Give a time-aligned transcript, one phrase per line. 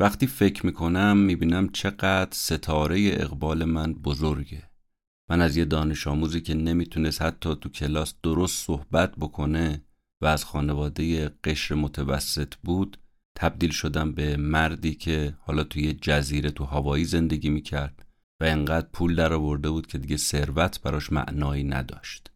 [0.00, 4.62] وقتی فکر می‌کنم می‌بینم چقدر ستاره اقبال من بزرگه.
[5.30, 9.84] من از یه دانش آموزی که نمی‌تونست حتی تو کلاس درست صحبت بکنه
[10.20, 12.98] و از خانواده قشر متوسط بود
[13.36, 18.06] تبدیل شدم به مردی که حالا توی جزیره تو هوایی زندگی می‌کرد
[18.40, 22.30] و انقدر پول در آورده بود که دیگه ثروت براش معنایی نداشت.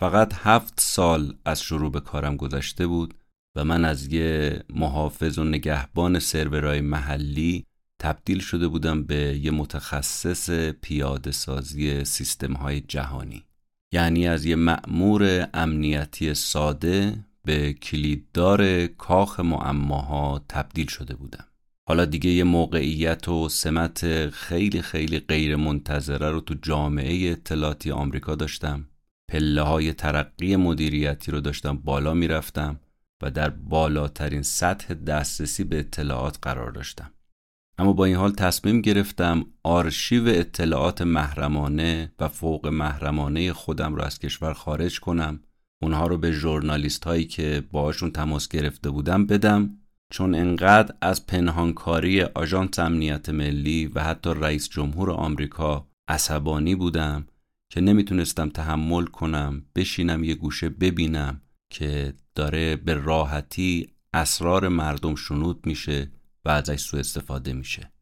[0.00, 3.14] فقط هفت سال از شروع به کارم گذشته بود
[3.58, 7.64] و من از یه محافظ و نگهبان سرورهای محلی
[7.98, 13.44] تبدیل شده بودم به یه متخصص پیاده سازی سیستم های جهانی.
[13.92, 21.44] یعنی از یه مأمور امنیتی ساده به کلیددار کاخ معماها تبدیل شده بودم.
[21.88, 28.34] حالا دیگه یه موقعیت و سمت خیلی خیلی غیر منتظره رو تو جامعه اطلاعاتی آمریکا
[28.34, 28.88] داشتم.
[29.28, 32.80] پله های ترقی مدیریتی رو داشتم بالا می‌رفتم.
[33.22, 37.10] و در بالاترین سطح دسترسی به اطلاعات قرار داشتم.
[37.78, 44.18] اما با این حال تصمیم گرفتم آرشیو اطلاعات محرمانه و فوق محرمانه خودم رو از
[44.18, 45.40] کشور خارج کنم.
[45.82, 49.70] اونها رو به ژورنالیست هایی که باهاشون تماس گرفته بودم بدم.
[50.10, 57.26] چون انقدر از پنهانکاری آژانس امنیت ملی و حتی رئیس جمهور آمریکا عصبانی بودم
[57.70, 61.40] که نمی‌تونستم تحمل کنم بشینم یه گوشه ببینم
[61.70, 66.10] که داره به راحتی اسرار مردم شنود میشه
[66.44, 67.92] و ازش سوء استفاده میشه.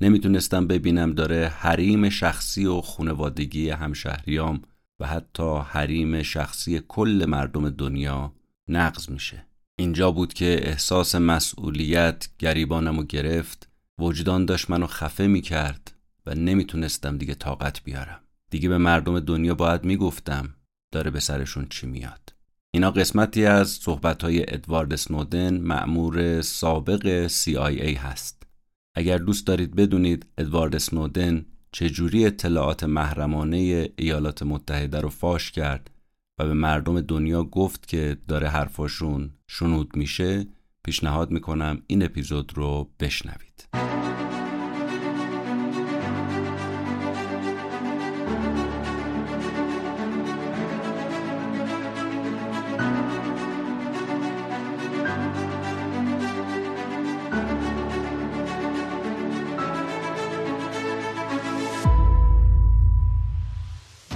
[0.00, 4.62] نمی‌تونستم ببینم داره حریم شخصی و خونوادگی همشهریام
[5.00, 8.32] و حتی حریم شخصی کل مردم دنیا
[8.68, 9.46] نقض میشه.
[9.76, 15.94] اینجا بود که احساس مسئولیت گریبانمو گرفت وجدان داشت منو خفه می‌کرد
[16.26, 18.20] و نمی‌تونستم دیگه طاقت بیارم.
[18.50, 20.54] دیگه به مردم دنیا باید می‌گفتم
[20.92, 22.23] داره به سرشون چی میاد.
[22.74, 28.42] اینا قسمتی از صحبتهای ادوارد سنودن معمور سابق CIA هست.
[28.96, 35.90] اگر دوست دارید بدونید ادوارد سنودن چجوری اطلاعات محرمانه ایالات متحده رو فاش کرد
[36.38, 40.46] و به مردم دنیا گفت که داره حرفاشون شنود میشه
[40.84, 43.68] پیشنهاد می‌کنم این اپیزود رو بشنوید.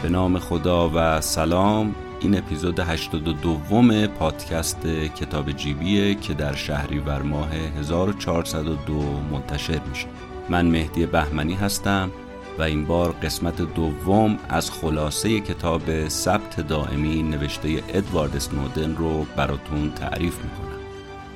[0.09, 1.95] به نام خدا و سلام.
[2.21, 4.87] این اپیزود 82 پادکست
[5.17, 10.07] کتاب جیبیه که در شهریور ماه 1402 منتشر میشه.
[10.49, 12.11] من مهدی بهمنی هستم
[12.59, 19.91] و این بار قسمت دوم از خلاصه کتاب ثبت دائمی نوشته ادوارد سنودن رو براتون
[19.91, 20.79] تعریف می‌کنم.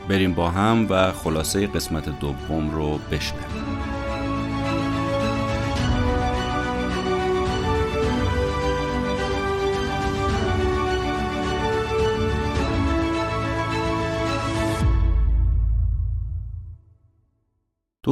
[0.09, 3.62] بریم با هم و خلاصه قسمت دوم رو بشنویم.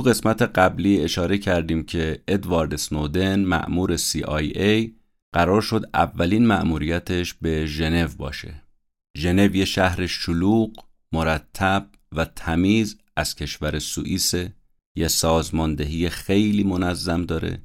[0.01, 4.91] تو قسمت قبلی اشاره کردیم که ادوارد سنودن مأمور CIA
[5.35, 8.63] قرار شد اولین مأموریتش به ژنو باشه.
[9.19, 10.71] ژنو یه شهر شلوغ،
[11.13, 14.35] مرتب و تمیز از کشور سوئیس
[14.97, 17.63] یه سازماندهی خیلی منظم داره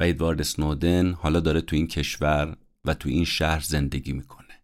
[0.00, 4.54] و ادوارد سنودن حالا داره تو این کشور و تو این شهر زندگی می‌کنه.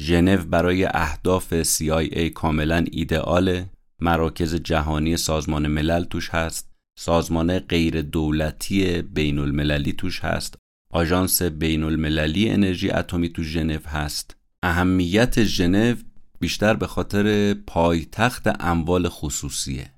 [0.00, 6.67] ژنو برای اهداف CIA کاملا ایدئاله مراکز جهانی سازمان ملل توش هست
[6.98, 10.54] سازمان غیر دولتی بین المللی توش هست.
[10.92, 14.36] آژانس بین المللی انرژی اتمی تو ژنو هست.
[14.62, 15.94] اهمیت ژنو
[16.40, 19.90] بیشتر به خاطر پایتخت اموال خصوصیه.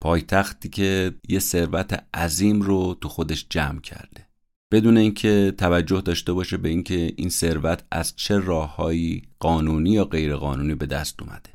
[0.00, 4.26] پایتختی که یه ثروت عظیم رو تو خودش جمع کرده.
[4.72, 10.36] بدون اینکه توجه داشته باشه به اینکه این ثروت از چه راههایی قانونی یا غیر
[10.36, 11.50] قانونی به دست اومده.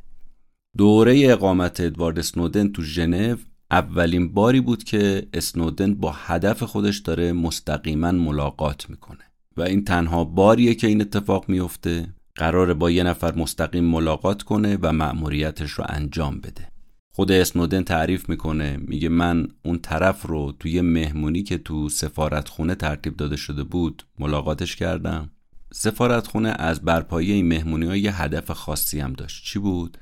[0.77, 3.35] دوره اقامت ادوارد اسنودن تو ژنو
[3.71, 9.23] اولین باری بود که اسنودن با هدف خودش داره مستقیما ملاقات می‌کنه.
[9.57, 14.77] و این تنها باریه که این اتفاق میفته قراره با یه نفر مستقیم ملاقات کنه
[14.81, 16.67] و مأموریتش رو انجام بده.
[17.11, 23.17] خود اسنودن تعریف می‌کنه میگه من اون طرف رو توی مهمونی که تو سفارتخونه ترتیب
[23.17, 25.29] داده شده بود ملاقاتش کردم.
[25.73, 29.43] سفارتخونه از برپایی این مهمونی ها یه هدف خاصی هم داشت.
[29.45, 29.97] چی بود؟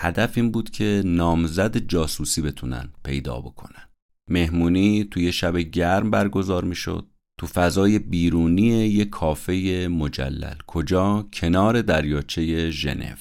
[0.00, 3.88] هدف این بود که نامزد جاسوسی بتونن پیدا بکنن.
[4.30, 7.06] مهمونی توی شب گرم برگزار می‌شد.
[7.40, 10.54] تو فضای بیرونی یک کافه مجلل.
[10.66, 13.14] کجا؟ کنار دریاچه ژنو.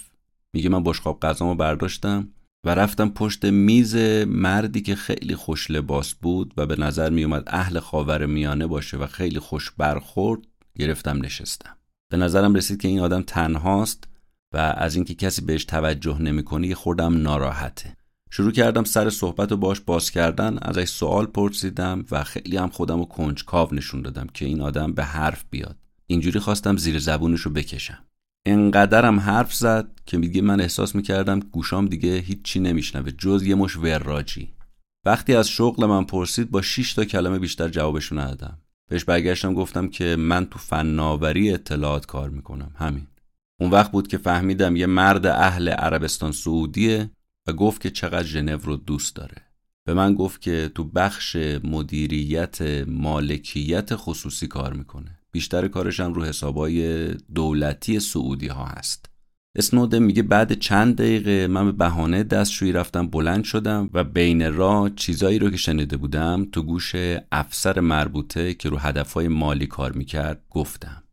[0.54, 2.28] میگه من بشقاب غذامو برداشتم
[2.66, 3.96] و رفتم پشت میز
[4.28, 8.98] مردی که خیلی خوش لباس بود و به نظر می اومد اهل خاور میانه باشه
[8.98, 10.42] و خیلی خوش برخورد
[10.80, 11.78] گرفتم نشستم.
[12.12, 14.08] به نظرم رسید که این آدم تنهاست
[14.54, 17.98] و از اینکه کسی بهش توجه نمی‌کنه خوردم ناراحته.
[18.30, 23.00] شروع کردم سر صحبت و باش باز کردن ازش سوال پرسیدم و خیلی هم خودم
[23.00, 25.76] رو کنجکاو نشون دادم که این آدم به حرف بیاد.
[26.08, 28.04] اینجوری خواستم زیر زبونش رو بکشم.
[28.46, 33.78] انقدرم حرف زد که میگه من احساس می‌کردم گوشام دیگه هیچی نمیشنوه جز یه مش
[33.78, 34.54] وراجی.
[35.06, 38.58] وقتی از شغل من پرسید با 6 تا کلمه بیشتر جوابشو ندادم.
[38.90, 42.72] بهش برگشتم گفتم که من تو فناوری اطلاعات کار می‌کنم.
[42.76, 43.08] همین.
[43.60, 47.12] اون وقت بود که فهمیدم یه مرد اهل عربستان سعودیه
[47.48, 49.38] و گفت که چقدر ژنو رو دوست داره.
[49.86, 55.20] به من گفت که تو بخش مدیریت مالکیت خصوصی کار می‌کنه.
[55.32, 59.10] بیشتر کارش هم رو حسابای دولتی سعودی ها هست.
[59.56, 64.90] اسنودن میگه بعد چند دقیقه من به بهانه دستشویی رفتم بلند شدم و بین راه
[64.90, 66.96] چیزایی رو که شنیده بودم تو گوش
[67.32, 71.04] افسر مربوطه که رو هدفهای مالی کار می‌کرد گفتم.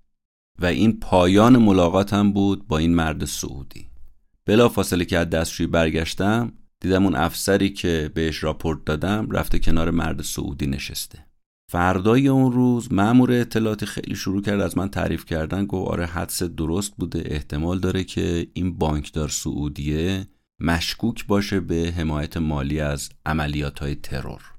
[0.58, 3.86] و این پایان ملاقاتم بود با این مرد سعودی.
[4.46, 9.90] بلا فاصله که از دستشویی برگشتم دیدم اون افسری که بهش راپورت دادم رفته کنار
[9.90, 11.26] مرد سعودی نشسته.
[11.70, 16.42] فردای اون روز مأمور اطلاعاتی خیلی شروع کرد از من تعریف کردن گفت آره حدس
[16.42, 20.26] درست بوده احتمال داره که این بانکدار سعودیه
[20.60, 24.53] مشکوک باشه به حمایت مالی از عملیات های ترور.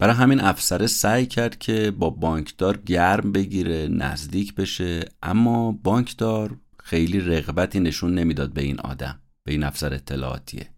[0.00, 7.20] برای همین افسره سعی کرد که با بانکدار گرم بگیره نزدیک بشه اما بانکدار خیلی
[7.20, 10.68] رغبتی نشون نمی‌داد به این آدم به این افسر اطلاعاتیه.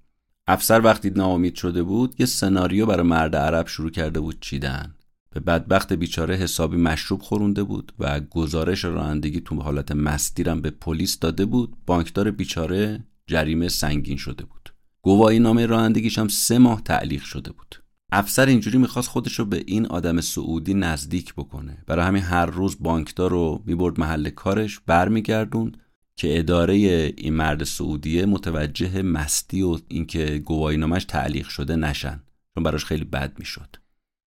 [0.46, 4.94] افسر وقتی ناامید شده بود یه سناریو برای مرد عرب شروع کرده بود چیدن.
[5.30, 11.18] به بدبخت بیچاره حسابی مشروب خورونده بود و گزارش رانندگی تو حالت مستیرم به پلیس
[11.18, 11.76] داده بود.
[11.86, 14.74] بانکدار بیچاره جریمه سنگین شده بود.
[15.02, 17.81] گواهی نامه رانندگیش هم سه ماه تعلیق شده بود.
[18.14, 21.78] افسر اینجوری می‌خواست خودش رو به این آدم سعودی نزدیک بکنه.
[21.86, 25.76] برای همین هر روز بانکدار رو می‌برد محل کارش برمیگردوند
[26.16, 26.74] که اداره
[27.16, 32.22] این مرد سعودیه متوجه مستی و اینکه گواهی نامش تعلیق شده نشن
[32.54, 33.76] چون براش خیلی بد می‌شد.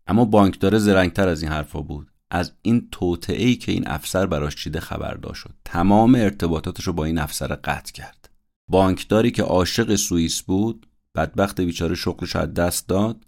[0.08, 2.12] اما بانکدار زرنگتر از این حرفا بود.
[2.32, 5.54] از این توطعه که این افسر براش چیده خبردار شد.
[5.66, 8.30] تمام ارتباطاتش رو با این افسر قطع کرد.
[8.68, 13.26] بانکداری که عاشق سوئیس بود بدبخت بیچاره شغلش از دست داد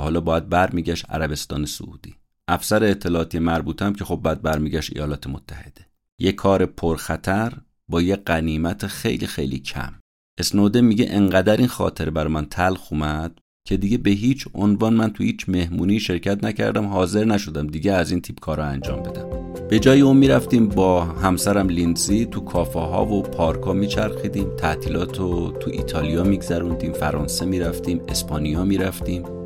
[0.00, 2.14] حالا باید برمیگشت عربستان سعودی.
[2.48, 5.86] افسر اطلاعاتی مربوطم که خب بعد برمیگشت ایالات متحده.
[6.18, 7.52] یه کار پرخطر
[7.88, 9.94] با یه قنیمت خیلی خیلی کم.
[10.38, 15.12] اسنوده میگه انقدر این خاطر بر من تلخ اومد که دیگه به هیچ عنوان من
[15.12, 19.28] تو هیچ مهمونی شرکت نکردم حاضر نشدم دیگه از این تیپ کارا انجام بدم.
[19.68, 25.50] به جای اون می‌رفتیم با همسرم لینزی تو کافه ها و پارکا میچرخیدیم تعطیلات رو
[25.60, 29.37] تو ایتالیا میگذروندیم فرانسه می‌رفتیم اسپانیا می‌رفتیم.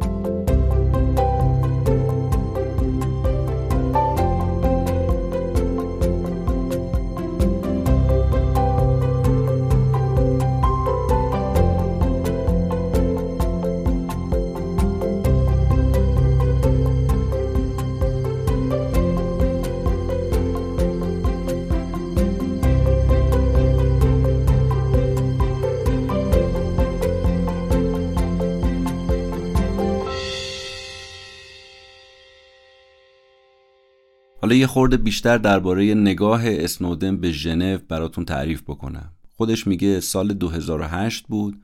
[34.54, 39.12] یه خورده بیشتر درباره نگاه اسنودن به ژنو براتون تعریف بکنم.
[39.36, 41.62] خودش میگه سال 2008 بود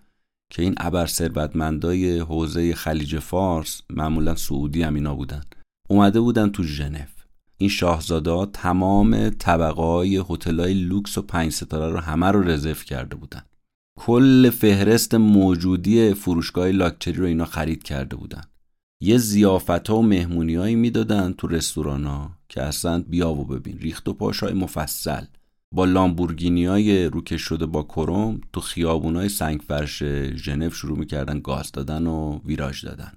[0.51, 5.43] که این ابر ثروتمندای حوزه خلیج فارس معمولا سعودی هم اینا بودن.
[5.89, 6.99] اومده بودن تو ژنو.
[7.59, 13.17] این شاهزاده تمام طبقه های هتل لوکس و پنج ستاره رو همه رو رزرو کرده
[13.17, 13.43] بودن.
[13.99, 18.43] کل فهرست موجودی فروشگاه لاکچری رو اینا خرید کرده بودن.
[19.01, 23.79] یه زیافت ها و مهمونی هایی می‌دادن تو رستوران ها که اصلا بیا و ببین.
[23.79, 25.25] ریخت و پاش های مفصل.
[25.75, 30.03] با لامبورگینی های روکش شده با کروم تو خیابون های سنگ فرش
[30.35, 33.13] ژنو شروع می‌کردن گاز دادن و ویراژ دادن.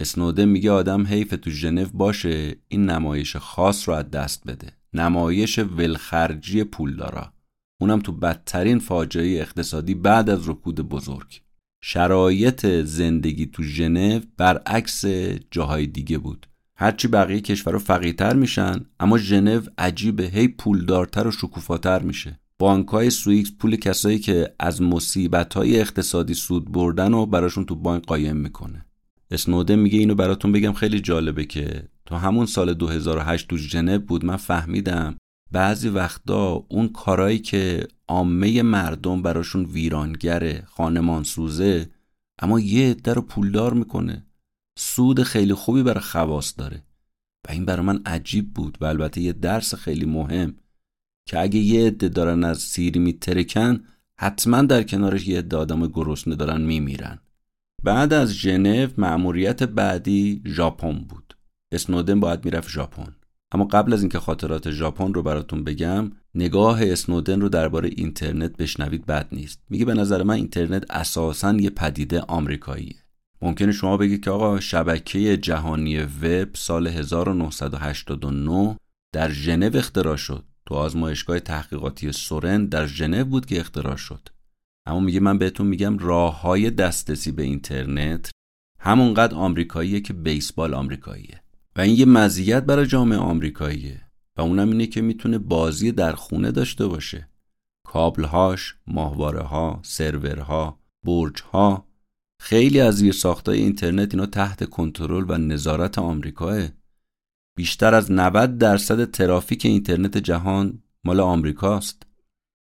[0.00, 4.72] اسنوده میگه آدم حیف تو ژنو باشه این نمایش خاص رو از دست بده.
[4.94, 7.32] نمایش ولخرجی پولدارا.
[7.80, 11.40] اونم تو بدترین فاجعه اقتصادی بعد از رکود بزرگ.
[11.84, 15.04] شرایط زندگی تو ژنو برعکس
[15.50, 16.46] جاهای دیگه بود.
[16.76, 20.24] هرچی بقیه کشورها فقیرتر میشن اما ژنو عجیبه.
[20.26, 22.40] هی پولدارتر و شکوفاتر میشه.
[22.58, 28.36] بانکهای سوئیس پول کسایی که از مصیبتهای اقتصادی سود بردن و براشون تو بانک قایم
[28.36, 28.86] می‌کنه.
[29.30, 34.24] اسنوده میگه اینو براتون بگم خیلی جالبه که تا همون سال 2008 تو ژنو بود
[34.24, 35.16] من فهمیدم
[35.52, 41.90] بعضی وقتا اون کارایی که عامه مردم براشون ویرانگره خانمان سوزه
[42.38, 44.26] اما یه عده پولدار می‌کنه.
[44.78, 46.82] سود خیلی خوبی برای خواست داره.
[47.48, 50.54] و این برای من عجیب بود و البته یه درس خیلی مهم
[51.28, 53.84] که اگه یه عده دارن از سیری میترکن
[54.18, 57.18] حتما در کنارش یه عده آدم گرسنه دارن میمیرن.
[57.82, 61.36] بعد از ژنو مأموریت بعدی ژاپن بود.
[61.72, 63.16] اسنودن باید می‌رفت ژاپن.
[63.52, 69.06] اما قبل از اینکه خاطرات ژاپن رو براتون بگم نگاه اسنودن رو درباره اینترنت بشنوید
[69.06, 69.62] بد نیست.
[69.70, 72.96] میگه به نظر من اینترنت اساسا یه پدیده آمریکاییه.
[73.42, 78.76] ممکنه شما بگید که آقا شبکه جهانی وب سال 1989
[79.12, 80.44] در ژنو اختراع شد.
[80.66, 84.28] تو آزمایشگاه تحقیقاتی سورن در ژنو بود که اختراع شد.
[84.86, 88.30] اما میگه من بهتون میگم راه های دسترسی به اینترنت
[88.80, 91.41] همونقدر آمریکاییه که بیسبال آمریکاییه.
[91.76, 94.00] و این یه مزیت برای جامعه آمریکاییه
[94.36, 97.28] و اونم اینه که می‌تونه بازی در خونه داشته باشه.
[97.86, 101.86] کابلهاش، ماهواره ها، سرورها، برج ها
[102.40, 106.68] خیلی از زیر ساختای اینترنت اینا تحت کنترل و نظارت آمریکاه.
[107.56, 112.02] بیشتر از 90 درصد ترافیک اینترنت جهان مال آمریکاست.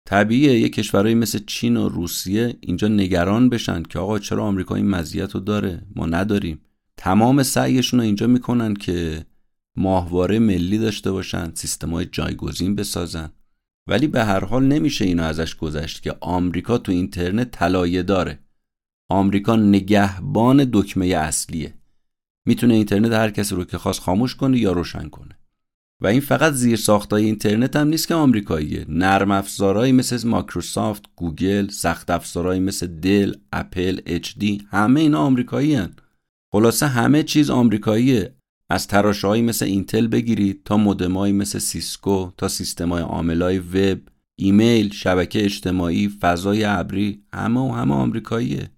[0.09, 4.91] طبیعیه یه کشورهایی مثل چین و روسیه اینجا نگران بشن که آقا چرا آمریکا این
[4.91, 6.61] مزیت رو داره؟ ما نداریم.
[6.97, 9.27] تمام سعیشون رو اینجا می‌کنن که
[9.77, 11.53] ماهواره ملی داشته باشن
[11.93, 13.31] های جایگزین بسازن.
[13.89, 18.39] ولی به هر حال نمیشه اینو ازش گذشت که آمریکا تو اینترنت طلایه داره.
[19.11, 21.75] آمریکا نگهبان دکمه اصلیه.
[22.47, 25.39] می‌تونه اینترنت هر کسی رو که خواست خاموش کنه یا روشن کنه.
[26.01, 28.85] و این فقط زیر ساختای اینترنت هم نیست که آمریکاییه.
[28.89, 35.97] نرم افزارهایی مثل مایکروسافت گوگل سخت افزارهایی مثل دل اپل HP همه اینا آمریکایی هن.
[36.55, 38.35] خلاصه همه چیز آمریکاییه.
[38.71, 43.99] از تراشهایی مثل اینتل بگیرید تا مودمایی مثل سیسکو تا سیستمای عاملای وب
[44.37, 48.71] ایمیل شبکه اجتماعی فضای ابری همه و همه آمریکاییه.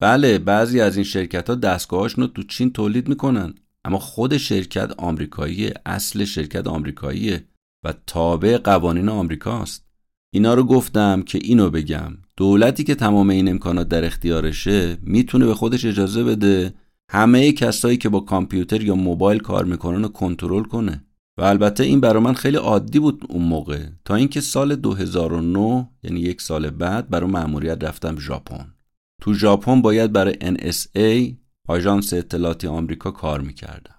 [0.00, 3.54] بله بعضی از این شرکت ها دستگاهاشون رو تو چین تولید می‌کنن
[3.84, 7.44] اما خود شرکت آمریکایی اصل شرکت آمریکاییه
[7.84, 9.86] و تابع قوانین آمریکاست.
[10.34, 12.16] اینا رو گفتم که اینو بگم.
[12.36, 16.74] دولتی که تمام این امکانات در اختیارشه می‌تونه به خودش اجازه بده
[17.10, 21.04] همه کسایی که با کامپیوتر یا موبایل کار می‌کنن رو کنترل کنه.
[21.38, 23.86] و البته این برای من خیلی عادی بود اون موقع.
[24.04, 28.74] تا اینکه سال 2009 یعنی یک سال بعد برای مأموریت رفتم ژاپن.
[29.22, 31.34] تو ژاپن باید برای NSA
[31.68, 33.94] آژانس اطلاعاتی آمریکا کار می‌کردم.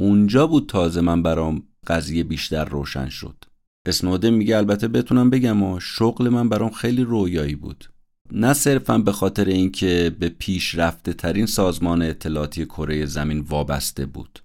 [0.00, 3.44] اونجا بود تازه من برام قضیه بیشتر روشن شد.
[3.86, 7.84] اسنودن میگه البته بتونم بگم و شغل من برام خیلی رویایی بود.
[8.32, 14.38] نه صرفا به خاطر اینکه به پیشرفته ترین سازمان اطلاعاتی کره زمین وابسته بود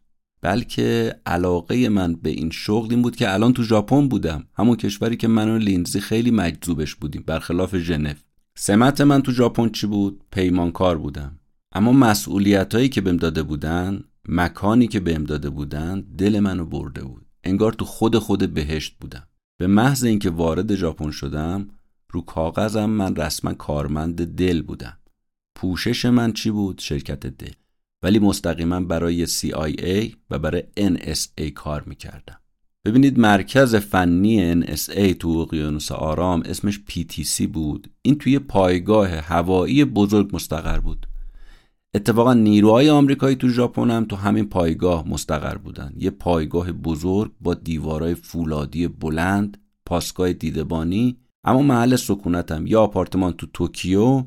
[0.43, 4.43] بلکه علاقه من به این شغل این بود که الان تو ژاپن بودم.
[4.57, 8.13] همون کشوری که من و لینزی خیلی مجذوبش بودیم برخلاف ژنو.
[8.57, 11.39] سمت من تو ژاپن چی بود؟ پیمانکار بودم.
[11.75, 17.03] اما مسئولیت هایی که بهم داده بودن مکانی که بهم داده بودن دل منو برده
[17.03, 17.25] بود.
[17.43, 19.27] انگار تو خود خود بهشت بودم.
[19.57, 21.69] به محض اینکه وارد ژاپن شدم
[22.13, 24.98] رو کاغذم من رسما کارمند دل بودم.
[25.55, 27.53] پوشش من چی بود؟ شرکت دل.
[28.03, 32.39] ولی مستقیما برای CIA و برای NSA کار می‌کردم.
[32.86, 37.89] ببینید مرکز فنی NSA تو اقیانوس آرام اسمش PTC بود.
[38.01, 41.08] این توی پایگاه هوایی بزرگ مستقر بود.
[41.96, 45.93] اتفاقا نیروهای آمریکایی تو ژاپن هم تو همین پایگاه مستقر بودن.
[45.98, 53.47] یه پایگاه بزرگ با دیوارای فولادی بلند پاسگاه دیدبانی اما محل سکونتم یا آپارتمان تو
[53.53, 54.23] توکیو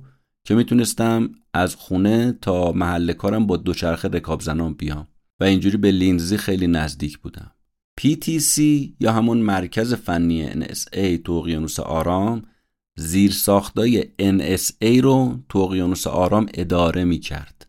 [0.47, 5.09] که می‌تونستم از خونه تا محل کارم با دوچرخه رکاب زنان بیام
[5.41, 7.53] و اینجوری به لینزی خیلی نزدیک بودم
[8.01, 8.59] PTC
[9.01, 12.43] یا همون مرکز فنی NSA تو اقیانوس آرام
[12.99, 17.67] زیر ساختای NSA رو تو اقیانوس آرام اداره می کرد.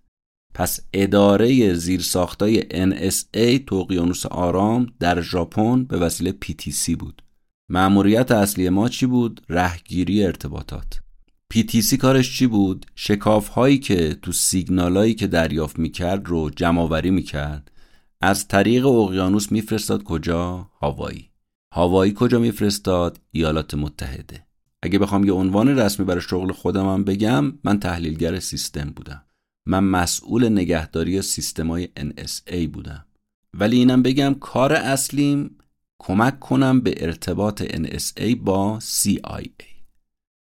[0.53, 7.21] پس اداره زیر ساختای NSA تو اقیانوس آرام در ژاپن به وسیله PTC بود.
[7.69, 10.99] مأموریت اصلی ما چی بود؟ رهگیری ارتباطات.
[11.53, 17.09] PTC کارش چی بود؟ شکاف هایی که تو سیگنال هایی که دریافت می‌کرد رو جمع
[17.09, 17.71] می کرد
[18.21, 21.29] از طریق اقیانوس میفرستاد کجا؟ هاوایی.
[21.73, 24.45] هاوایی کجا میفرستاد؟ ایالات متحده.
[24.83, 29.23] اگه بخوام یه عنوان رسمی برای شغل خودم هم بگم من تحلیلگر سیستم بودم.
[29.65, 33.05] من مسئول نگهداری سیستمای NSA بودم.
[33.53, 35.57] ولی اینم بگم کار اصلیم
[35.99, 39.63] کمک کنم به ارتباط NSA با CIA.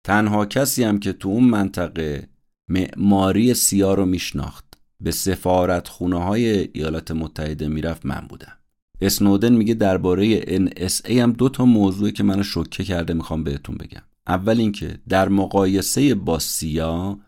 [0.04, 2.28] تنها کسی هم که تو اون منطقه
[2.68, 4.64] معماری سیا رو میشناخت
[5.00, 8.56] به سفارت خونه های ایالات متحده می‌رفت من بودم.
[9.00, 14.02] اسنودن میگه درباره NSA هم دو تا موضوعی که منو شوکه کرده می‌خوام بهتون بگم.
[14.26, 17.18] اول اینکه در مقایسه با سیا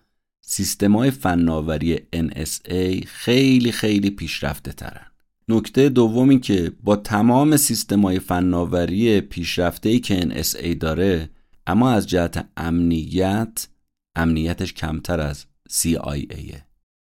[0.40, 5.06] سیستمای فناوری NSA خیلی خیلی پیشرفته ترن.
[5.48, 11.30] نکته دوم این که با تمام سیستمای فناوری پیشرفته که NSA داره
[11.66, 13.68] اما از جهت امنیت
[14.16, 16.56] امنیتش کمتر از CIA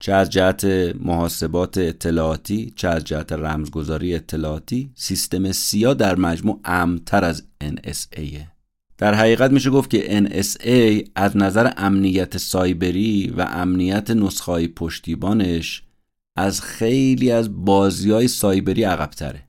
[0.03, 0.65] چه از جهت
[1.01, 8.23] محاسبات اطلاعاتی چه از جهت رمزگذاری اطلاعاتی سیستم سیا در مجموع امتر از NSA
[8.99, 15.83] در حقیقت میشه گفت که NSA از نظر امنیت سایبری و امنیت نسخه پشتیبانش
[16.37, 19.49] از خیلی از بازی های سایبری عقبتره.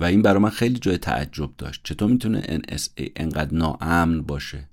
[0.00, 4.68] و این برای من خیلی جای تعجب داشت چطور می‌تونه NSA انقدر ناامن باشه.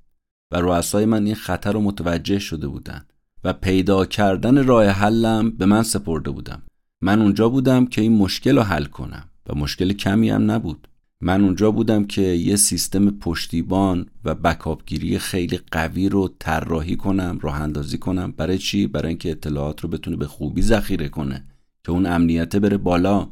[0.52, 3.06] و رؤسای من این خطر رو متوجه شده بودن.
[3.44, 6.62] و پیدا کردن راه حلم به من سپرده بودم.
[7.02, 9.30] من اونجا بودم که این مشکل رو حل کنم.
[9.50, 10.88] و مشکل کمی هم نبود.
[11.22, 17.62] من اونجا بودم که یه سیستم پشتیبان و بکاپگیری خیلی قوی رو طراحی کنم راه
[17.62, 18.32] اندازی کنم.
[18.32, 21.48] برای چی؟ برای اینکه اطلاعات رو بتونه به خوبی ذخیره کنه
[21.84, 23.30] که اون امنیت بره بالا.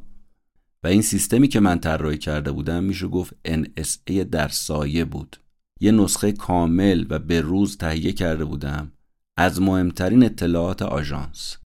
[0.83, 5.37] و این سیستمی که من طراحی کرده بودم میشه گفت NSA در سایه بود.
[5.79, 8.91] یه نسخه کامل و به روز تهیه کرده بودم
[9.37, 11.57] از مهمترین اطلاعات آژانس.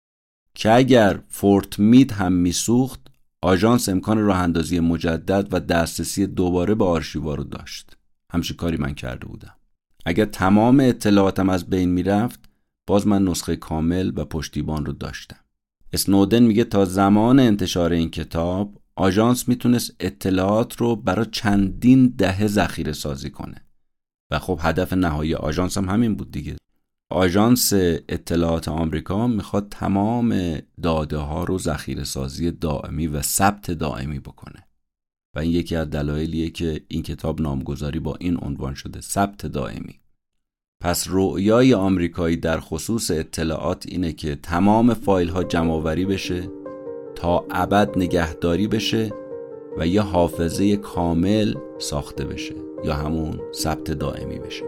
[0.55, 3.08] که اگر فورت مید هم میسوخت
[3.43, 7.97] آژانس امکان راه اندازی مجدد و دسترسی دوباره به آرشیوا رو داشت.
[8.33, 9.55] همچین کاری من کرده بودم.
[10.07, 12.41] اگر تمام اطلاعاتم از بین می‌رفت
[12.87, 15.41] باز من نسخه کامل و پشتیبان رو داشتم.
[15.93, 22.93] اسنودن میگه تا زمان انتشار این کتاب آژانس می‌تونست اطلاعات رو برای چندین دهه ذخیره
[22.93, 23.65] سازی کنه.
[24.31, 26.57] و خب هدف نهایی آژانس هم همین بود دیگه.
[27.11, 27.73] آژانس
[28.09, 34.69] اطلاعات آمریکا می‌خواد تمام داده ها رو ذخیره سازی دائمی و ثبت دائمی بکنه.
[35.37, 40.01] و این یکی از دلایلیه که این کتاب نامگذاری با این عنوان شده ثبت دائمی.
[40.83, 46.49] پس رؤیای آمریکایی در خصوص اطلاعات اینه که تمام فایل ها جمعآوری بشه
[47.15, 49.13] تا ابد نگهداری بشه
[49.79, 52.55] و یه حافظه کامل ساخته بشه
[52.85, 54.65] یا همون ثبت دائمی بشه.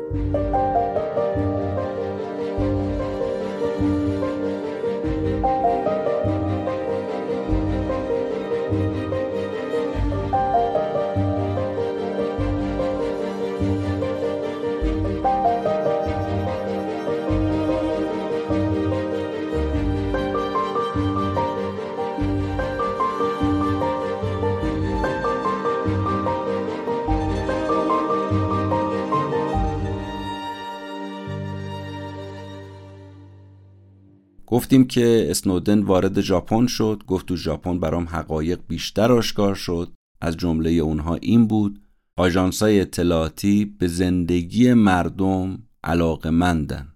[34.51, 39.93] گفتیم که اسنودن وارد ژاپن شد گفت تو ژاپن برام حقایق بیشتر آشکار شد.
[40.21, 41.83] از جمله اونها این بود
[42.17, 46.93] آژانس‌های اطلاعاتی به زندگی مردم علاقه مندن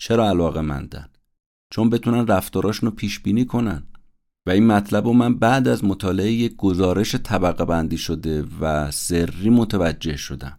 [0.00, 1.08] چرا علاقه مندن؟
[1.70, 3.82] چون بتونن رفتاراشون رو پیش بینی کنن.
[4.46, 9.50] و این مطلب رو من بعد از مطالعه یک گزارش طبقه بندی شده و سری
[9.50, 10.58] متوجه شدم.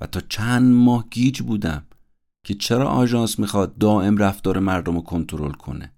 [0.00, 1.86] و تا چند ماه گیج بودم.
[2.46, 5.92] که چرا آژانس می‌خواد دائم رفتار مردم رو کنترل کنه؟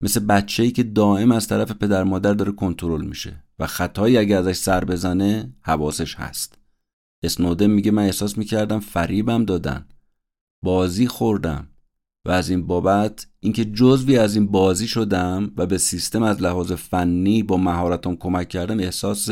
[0.00, 4.56] مثل بچه‌ای که دائم از طرف پدر مادر داره کنترل میشه و خطایی اگه ازش
[4.56, 6.58] سر بزنه حواسش هست.
[7.22, 9.86] اسنودن میگه من احساس می‌کردم فریبم دادن.
[10.62, 11.68] بازی خوردم
[12.24, 16.72] و از این بابت اینکه جزوی از این بازی شدم و به سیستم از لحاظ
[16.72, 19.28] فنی با مهارتم کمک کردم احساس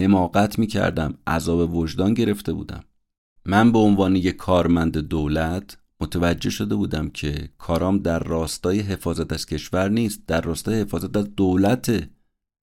[0.00, 2.84] حماقت می‌کردم عذاب وجدان گرفته بودم.
[3.46, 9.46] من به عنوان یک کارمند دولت متوجه شده بودم که کارام در راستای حفاظت از
[9.46, 12.08] کشور نیست در راستای حفاظت از دولت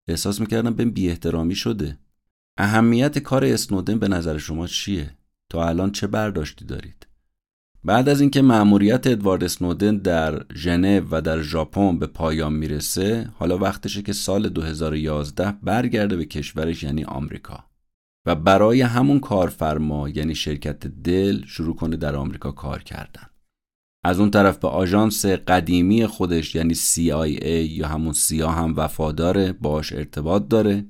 [0.08, 1.98] احساس می‌کردم به بی احترامی شده
[2.58, 5.18] اهمیت کار اسنودن به نظر شما چیه؟
[5.50, 7.08] تا الان چه برداشتی دارید؟
[7.84, 13.58] بعد از اینکه مأموریت ادوارد اسنودن در ژنو و در ژاپن به پایان می‌رسه حالا
[13.58, 17.64] وقتشه که سال 2011 برگرده به کشورش یعنی آمریکا
[18.26, 23.27] و برای همون کارفرما یعنی شرکت دل شروع کنه در آمریکا کار کردن
[24.08, 29.94] از اون طرف به آژانس قدیمی خودش یعنی CIA یا همون سیا هم وفاداره باش
[29.94, 30.86] ارتباط داره.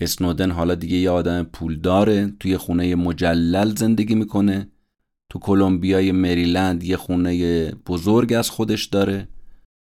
[0.00, 4.68] اسنودن حالا دیگه یه آدم پول داره توی خونه مجلل زندگی می‌کنه.
[5.30, 9.28] تو کلمبیای مریلند یه خونه بزرگ از خودش داره.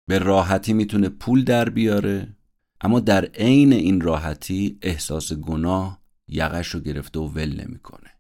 [0.08, 2.36] به راحتی می‌تونه پول در بیاره.
[2.82, 8.11] اما در عین این راحتی احساس گناه یقش رو گرفته و ول نمی‌کنه.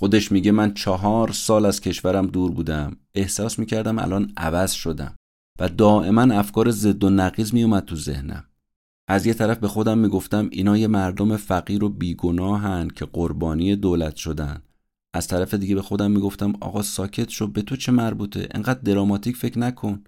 [0.00, 2.96] خودش میگه من چهار سال از کشورم دور بودم.
[3.14, 5.16] احساس می‌کردم الان عوض شدم
[5.60, 8.44] و دائما افکار ضد و نقیز میومد تو ذهنم.
[9.08, 14.16] از یه طرف به خودم می‌گفتم اینا یه مردم فقیر و بیگناهن که قربانی دولت
[14.16, 14.62] شدن.
[15.14, 19.36] از طرف دیگه به خودم می‌گفتم آقا ساکت شو به تو چه مربوطه؟ انقدر دراماتیک
[19.36, 20.04] فکر نکن.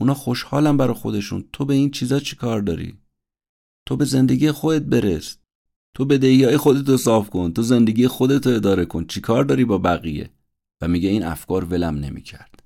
[0.00, 1.44] اونا خوشحالم برا خودشون.
[1.52, 2.98] تو به این چیزا چی کار داری؟
[3.86, 5.38] تو به زندگی خودت برس.
[5.96, 9.04] تو به های خودتو صاف کن تو زندگی خودتو اداره کن.
[9.04, 10.30] چی کار داری با بقیه؟
[10.80, 12.62] و میگه این افکار ولم نمی‌کرد.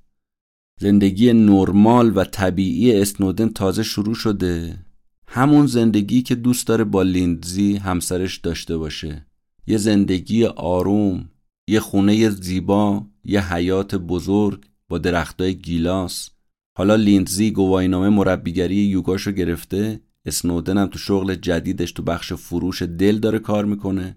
[0.81, 4.85] زندگی نرمال و طبیعی اسنودن تازه شروع شده.
[5.27, 9.27] همون زندگی که دوست داره با لیندزی همسرش داشته باشه.
[9.67, 11.31] یه زندگی آروم
[11.69, 16.31] یه خونه زیبا یه حیات بزرگ با درختای گیلاس.
[16.79, 20.01] حالا لیندزی گواهینامه مربیگری یوگاشو گرفته.
[20.27, 24.17] اسنودن هم تو شغل جدیدش تو بخش فروش دل داره کار می‌کنه.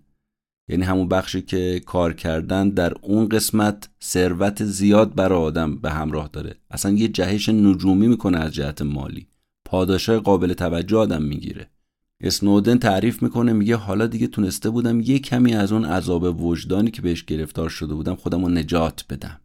[0.68, 6.30] یعنی همون بخشی که کار کردن در اون قسمت ثروت زیاد برای آدم به همراه
[6.34, 6.56] داره.
[6.72, 9.28] اصلا یه جهش نجومی می‌کنه از جهت مالی.
[9.66, 11.70] پاداشای قابل توجه آدم می‌گیره.
[12.22, 17.02] اسنودن تعریف می‌کنه میگه حالا دیگه تونسته بودم یه کمی از اون عذاب وجدانی که
[17.02, 19.40] بهش گرفتار شده بودم خودم رو نجات بدم.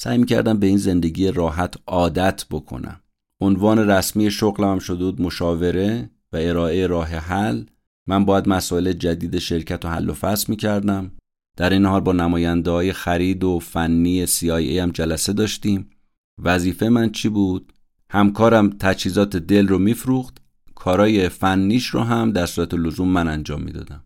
[0.00, 3.00] سعی می‌کردم به این زندگی راحت عادت بکنم.
[3.40, 7.64] عنوان رسمی شغلم شده بود مشاوره و ارائه راه حل.
[8.06, 11.12] من باید مسائل جدید شرکت رو حل و فصل می‌کردم.
[11.56, 15.90] در این حال با نماینده های خرید و فنی CIA هم جلسه داشتیم.
[16.38, 17.72] وظیفه من چی بود؟
[18.10, 20.38] همکارم تجهیزات دل رو میفروخت.
[20.74, 24.04] کارای فنیش رو هم در صورت لزوم من انجام می‌دادم.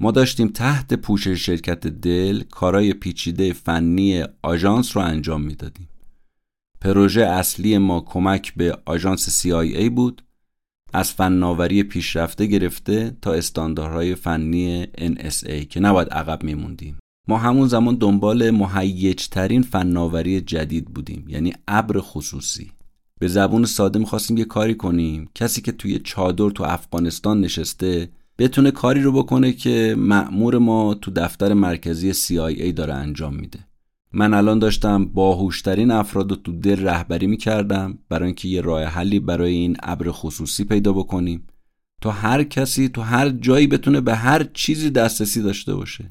[0.00, 5.88] ما داشتیم تحت پوشش شرکت دل کارای پیچیده فنی آژانس رو انجام می‌دادیم.
[6.80, 10.24] پروژه اصلی ما کمک به آژانس CIA بود.
[10.92, 16.98] از فناوری پیشرفته گرفته تا استانداردهای فنی NSA که نباید عقب میموندیم.
[17.28, 22.70] ما همون زمان دنبال مهیجترین فناوری جدید بودیم یعنی ابر خصوصی.
[23.20, 25.30] به زبون ساده می‌خواستیم یه کاری کنیم.
[25.34, 31.10] کسی که توی چادر تو افغانستان نشسته بتونه کاری رو بکنه که مأمور ما تو
[31.10, 33.67] دفتر مرکزی CIA داره انجام میده.
[34.12, 39.20] من الان داشتم باهوشترین افراد رو تو دل رهبری می‌کردم برای اینکه یه راه حلی
[39.20, 41.46] برای این ابر خصوصی پیدا بکنیم.
[42.00, 46.10] تا هر کسی تو هر جایی بتونه به هر چیزی دسترسی داشته باشه.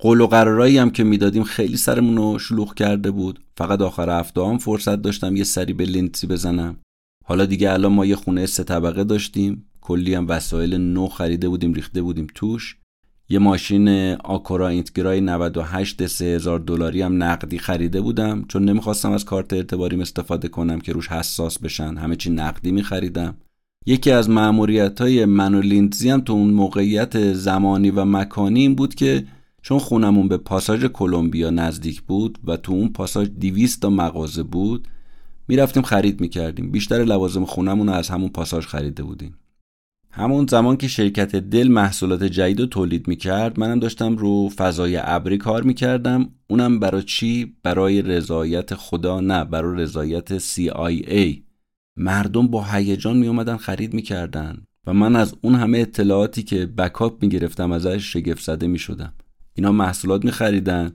[0.00, 3.40] قول و قرارایی هم که می‌دادیم خیلی سرمون رو شلوغ کرده بود.
[3.56, 6.76] فقط آخر هفته هم فرصت داشتم یه سری به لینتسی بزنم.
[7.24, 9.66] حالا دیگه الان ما یه خونه سه طبقه داشتیم.
[9.80, 12.76] کلی هم وسایل نو خریده بودیم ریخته بودیم توش.
[13.32, 19.52] یه ماشین آکورا اینتگرای 98 3000 دلاری هم نقدی خریده بودم چون نمی‌خواستم از کارت
[19.52, 21.96] اعتباریم استفاده کنم که روش حساس بشن.
[21.96, 23.36] همه چی نقدی میخریدم.
[23.86, 28.74] یکی از معمولیت های من و لیندزی هم تو اون موقعیت زمانی و مکانی این
[28.74, 29.24] بود که
[29.62, 34.88] چون خونمون به پاساژ کلمبیا نزدیک بود و تو اون پاساژ 200 تا مغازه بود
[35.48, 36.70] می‌رفتیم خرید می‌کردیم.
[36.70, 39.34] بیشتر لوازم خونمون رو از همون پاساژ خریده بودیم.
[40.12, 45.38] همون زمان که شرکت دل محصولات جدید رو تولید می‌کرد منم داشتم رو فضای ابری
[45.38, 46.28] کار می‌کردم.
[46.50, 51.38] اونم برای چی؟ برای رضایت خدا نه برای رضایت CIA
[51.96, 54.62] مردم با هیجان میومدن خرید می‌کردن.
[54.86, 59.12] و من از اون همه اطلاعاتی که بکاپ می‌گرفتم ازش شگفت زده می‌شدم.
[59.54, 60.92] اینا محصولات میخریدن.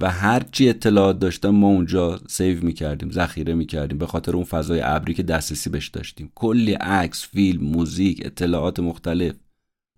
[0.00, 4.80] و هر چی اطلاعات داشتم ما اونجا سیو می‌کردیم ذخیره می‌کردیم به خاطر اون فضای
[4.80, 6.32] ابری که دسترسی بهش داشتیم.
[6.34, 9.34] کلی عکس فیلم موزیک اطلاعات مختلف.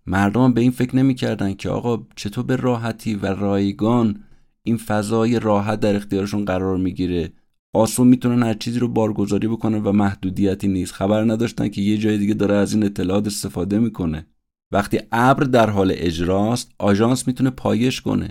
[0.06, 4.24] مردم به این فکر نمی‌کردن که آقا چطور به راحتی و رایگان
[4.62, 7.32] این فضای راحت در اختیارشون قرار می‌گیره؟
[7.74, 10.92] آسون می‌تونن هر چیزی رو بارگذاری بکنن و محدودیتی نیست.
[10.92, 14.26] خبر نداشتن که یه جای دیگه داره از این اطلاعات استفاده می‌کنه.
[14.72, 18.28] وقتی ابر در حال اجراست آژانس می‌تونه پایش کنه.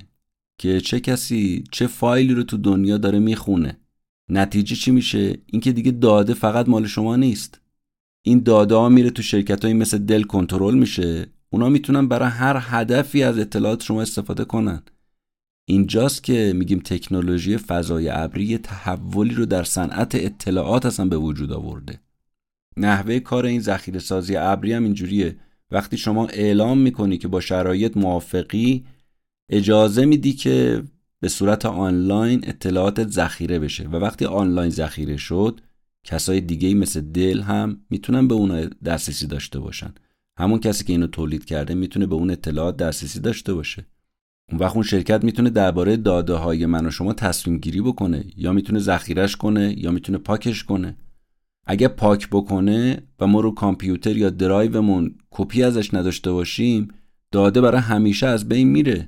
[0.61, 3.77] که چه کسی چه فایلی رو تو دنیا داره می‌خونه.
[4.29, 7.61] نتیجه چی میشه؟ اینکه دیگه داده فقط مال شما نیست.
[8.25, 11.27] این داده ها میره تو شرکت های مثل دل کنترل میشه.
[11.49, 14.83] اونا می‌تونن برای هر هدفی از اطلاعات شما استفاده کنن.
[15.65, 21.99] اینجاست که میگیم تکنولوژی فضای ابری تحولی رو در صنعت اطلاعات اصلا به وجود آورده.
[22.77, 25.35] نحوه کار این ذخیره سازی ابری هم اینجوریه.
[25.71, 28.85] وقتی شما اعلام می‌کنی که با شرایط موافقی
[29.51, 30.83] اجازه میدی که
[31.19, 35.61] به صورت آنلاین اطلاعات ذخیره بشه و وقتی آنلاین ذخیره شد
[36.03, 39.93] کسای دیگه مثل دل هم می‌تونن به اون دسترسی داشته باشن.
[40.37, 43.85] همون کسی که اینو تولید کرده می‌تونه به اون اطلاعات دسترسی داشته باشه.
[44.51, 48.53] اون وقت اون شرکت می‌تونه درباره داده های من و شما تصمیم گیری بکنه یا
[48.53, 50.97] می‌تونه ذخیرش کنه یا می‌تونه پاکش کنه.
[51.65, 56.87] اگه پاک بکنه و ما رو کامپیوتر یا درایومون کپی ازش نداشته باشیم
[57.31, 59.07] داده برای همیشه از بین میره.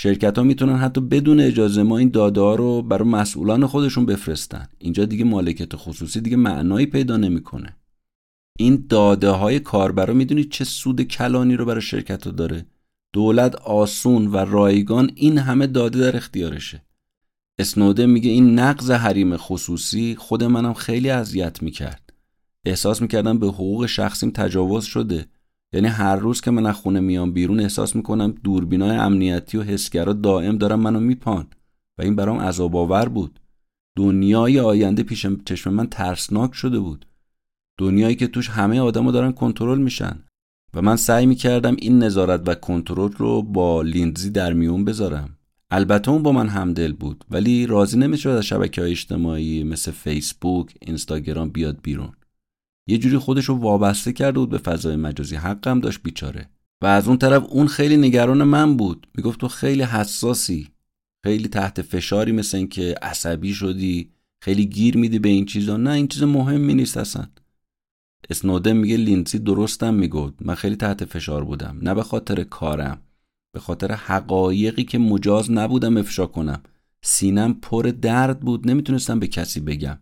[0.00, 4.68] شرکت ها می‌تونن حتی بدون اجازه ما این داده ها رو برای مسئولان خودشون بفرستن.
[4.78, 7.76] اینجا دیگه مالکیت خصوصی دیگه معنایی پیدا نمی‌کنه.
[8.58, 12.66] این داده های کاربرا می‌دونید چه سود کلانی رو برای شرکت ها داره؟
[13.12, 16.82] دولت آسون و رایگان این همه داده در اختیارشه.
[17.58, 22.12] اسنوده میگه این نقض حریم خصوصی خود منم خیلی اذیت می‌کرد.
[22.64, 25.26] احساس می‌کردم به حقوق شخصیم تجاوز شده.
[25.72, 30.12] یعنی هر روز که من از خونه میام بیرون احساس می‌کنم دوربینای امنیتی و حسگرا
[30.12, 31.46] دائم دارم منو میپان
[31.98, 33.40] و این برام عذاب آور بود.
[33.96, 37.06] دنیای آینده پیش چشم من ترسناک شده بود.
[37.78, 40.18] دنیایی که توش همه آدما دارن کنترل میشن
[40.74, 45.38] و من سعی می‌کردم این نظارت و کنترل رو با لیندزی در میون بذارم.
[45.70, 50.74] البته اون با من همدل بود ولی راضی نمی‌شد از شبکه های اجتماعی مثل فیسبوک
[50.80, 52.12] اینستاگرام بیاد بیرون.
[52.88, 55.36] یه جوری خودش رو وابسته کرده بود به فضای مجازی.
[55.36, 56.48] حقم داشت بیچاره.
[56.82, 59.06] و از اون طرف اون خیلی نگران من بود.
[59.14, 60.68] می‌گفت تو خیلی حساسی.
[61.24, 64.10] خیلی تحت فشاری مثل اینکه عصبی شدی.
[64.42, 65.76] خیلی گیر میدی به این چیزا.
[65.76, 67.26] نه این چیز مهمی نیست اصلا.
[68.30, 70.34] اسنودن میگه لینسی درستم می‌گفت.
[70.40, 71.78] من خیلی تحت فشار بودم.
[71.82, 73.00] نه به خاطر کارم.
[73.52, 76.62] به خاطر حقایقی که مجاز نبودم افشا کنم.
[77.02, 78.70] سینم پر درد بود.
[78.70, 79.98] نمی‌تونستم به کسی بگم.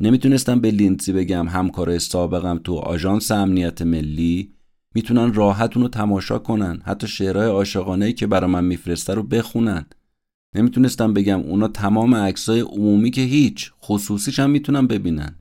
[0.00, 4.52] نمی‌تونستم به لینسی بگم همکار سابقم تو آژانس امنیت ملی
[4.94, 9.86] می‌تونن راحت اونو تماشا کنن حتی شعرهای عاشقانه که برا من میفرسته رو بخونن.
[10.54, 15.38] نمی‌تونستم بگم اونا تمام عکسای عمومی که هیچ خصوصیش هم می‌تونن ببینن.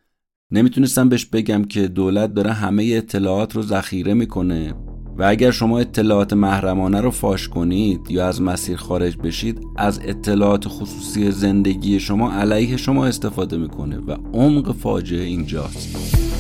[0.52, 4.74] نمی‌تونستم بهش بگم که دولت داره همه اطلاعات رو ذخیره می‌کنه.
[5.17, 10.67] و اگر شما اطلاعات محرمانه رو فاش کنید یا از مسیر خارج بشید از اطلاعات
[10.67, 16.35] خصوصی زندگی شما علیه شما استفاده می‌کنه و عمق فاجعه اینجاست.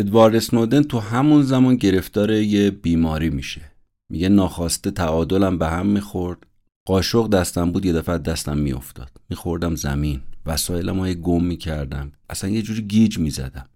[0.00, 3.60] ادوارد اسنودن تو همون زمان گرفتار یه بیماری میشه.
[4.12, 6.46] میگه ناخواسته تعادلم به هم می‌خورد.
[6.86, 9.10] قاشق دستم بود یه دفعه دستم میافتاد.
[9.30, 10.20] میخوردم زمین.
[10.46, 12.12] وسایلم های گم می‌کردم.
[12.30, 13.66] اصلا یه جوری گیج می‌زدم.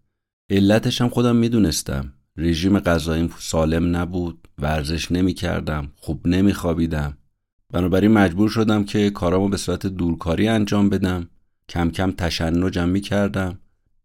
[0.50, 2.12] علتش هم خودم می‌دونستم.
[2.36, 4.48] رژیم غذاییم سالم نبود.
[4.58, 5.88] ورزش نمی‌کردم.
[5.96, 7.16] خوب نمیخوابیدم.
[7.72, 11.28] بنابراین مجبور شدم که کارامو به صورت دورکاری انجام بدم.
[11.68, 13.58] کم کم تشنجم می‌کردم.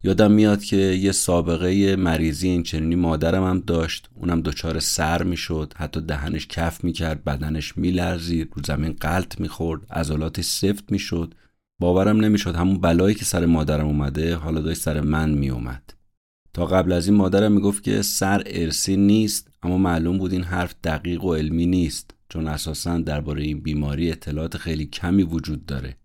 [0.04, 4.10] یادم میاد که یه سابقه مریضی این چنینی مادرم هم داشت.
[4.16, 5.74] اونم دچار سر می‌شد.
[5.78, 11.36] حتی دهنش کف می‌کرد بدنش میلرزید رو زمین قلط می‌خورد عضلاتش سفت می‌شد.
[11.82, 15.94] باورم نمی‌شد همون بلایی که سر مادرم اومده حالا داشت سر من میومد
[16.54, 20.76] تا قبل از این مادرم می‌گفت که سر ارسی نیست اما معلوم بود این حرف
[20.84, 22.16] دقیق و علمی نیست.
[22.30, 25.96] چون اساسا درباره این بیماری اطلاعات خیلی کمی وجود داره.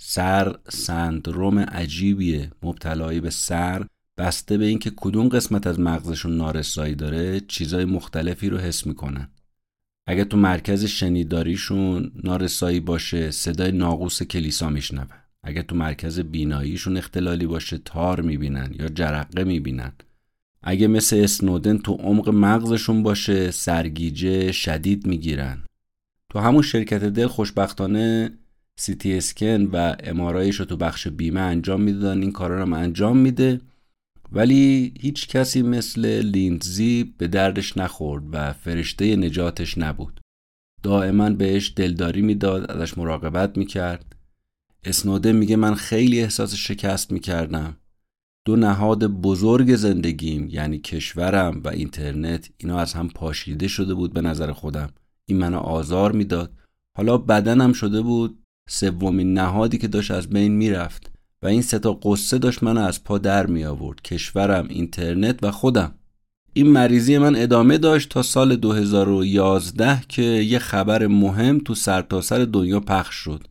[0.00, 2.50] سر سندروم عجیبیه.
[2.62, 3.86] مبتلایی به سر
[4.18, 9.30] بسته به اینکه کدوم قسمت از مغزشون نارسایی داره چیزای مختلفی رو حس می‌کنن
[10.06, 15.06] اگه تو مرکز شنیداریشون نارسایی باشه صدای ناقوس کلیسا میشنون
[15.42, 19.92] اگه تو مرکز بیناییشون اختلالی باشه تار می‌بینن یا جرقه می‌بینن.
[20.62, 25.62] اگه مثل اسنودن تو عمق مغزشون باشه سرگیجه شدید می‌گیرن.
[26.28, 28.38] تو همون شرکت دل خوشبختانه
[28.80, 32.22] سیتی اسکن و امارایش رو تو بخش بیمه انجام می‌دادن.
[32.22, 33.60] این کارا رو هم انجام میده.
[34.32, 40.20] ولی هیچ کسی مثل لیندزی به دردش نخورد و فرشته نجاتش نبود.
[40.82, 44.16] دائما بهش دلداری می‌داد ازش مراقبت می‌کرد.
[44.84, 47.76] اسنوده میگه من خیلی احساس شکست می‌کردم.
[48.44, 54.20] دو نهاد بزرگ زندگیم یعنی کشورم و اینترنت اینا از هم پاشیده شده بود به
[54.20, 54.90] نظر خودم.
[55.26, 56.52] این منو آزار می‌داد.
[56.96, 58.38] حالا بدنم شده بود
[58.68, 61.10] سومین نهادی که داشت از بین می‌رفت
[61.42, 65.94] و این ستا قصه داشت منو از پا در می آورد کشورم اینترنت و خودم.
[66.52, 72.44] این مریضی من ادامه داشت تا سال 2011 که یه خبر مهم تو سرتاسر سر
[72.44, 73.46] دنیا پخش شد.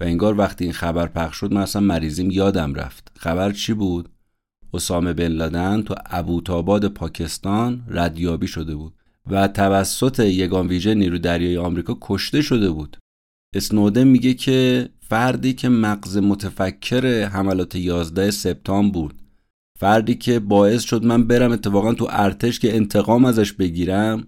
[0.00, 3.12] و انگار وقتی این خبر پخش شد من اصلا مریضیم یادم رفت.
[3.16, 4.08] خبر چی بود؟
[4.74, 8.94] اسامه بن لادن تو ابوتاباد پاکستان ردیابی شده بود
[9.30, 12.96] و توسط یگان ویژه نیرو دریای آمریکا کشته شده بود.
[13.54, 19.22] اسنودن میگه که فردی که مغز متفکر حملات 11 سپتامبر بود.
[19.78, 24.26] فردی که باعث شد من برم اتفاقا تو ارتش که انتقام ازش بگیرم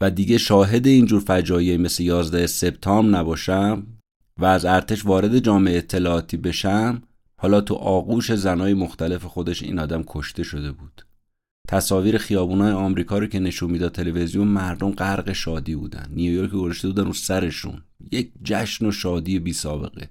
[0.00, 3.86] و دیگه شاهد اینجور فجایعی مثل 11 سپتامبر نباشم
[4.38, 7.02] و از ارتش وارد جامعه اطلاعاتی بشم
[7.36, 11.04] حالا تو آغوش زنای مختلف خودش این آدم کشته شده بود.
[11.72, 16.06] تصاویر خیابونای آمریکا رو که نشون می‌داد تلویزیون مردم غرق شادی بودن.
[16.10, 17.82] نیویورک گذاشته بودن رو سرشون.
[18.12, 20.08] یک جشن و شادی بی سابقه.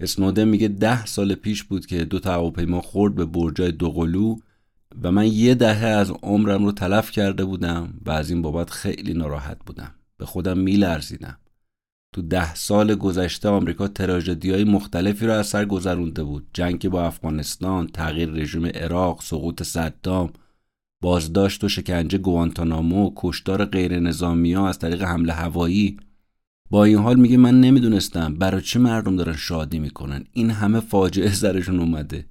[0.00, 4.36] اسنودن میگه ده سال پیش بود که دو تا هواپیما خورد به برجای دوقلو
[5.02, 9.14] و من یه دهه از عمرم رو تلف کرده بودم و از این بابت خیلی
[9.14, 9.94] ناراحت بودم.
[10.18, 11.38] به خودم میلرزیدم.
[12.14, 16.46] تو ده سال گذشته آمریکا تراژدی های مختلفی رو از سر گذرونده بود.
[16.52, 20.32] جنگ با افغانستان تغییر رژیم عراق سقوط صدام
[21.02, 25.96] بازداشت و شکنجه گوانتانامو کشتار غیر نظامی ها از طریق حمله هوایی.
[26.70, 30.24] با این حال میگه من نمی‌دونستم برای چه مردم دارن شادی می‌کنن.
[30.32, 32.26] این همه فاجعه سرشون اومده.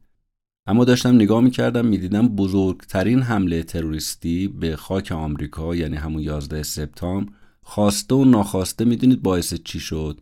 [0.67, 7.31] اما داشتم نگاه می‌کردم می‌دیدم بزرگترین حمله تروریستی به خاک آمریکا یعنی همون 11 سپتامبر
[7.61, 10.21] خواسته و ناخواسته می‌دونید باعث چی شد؟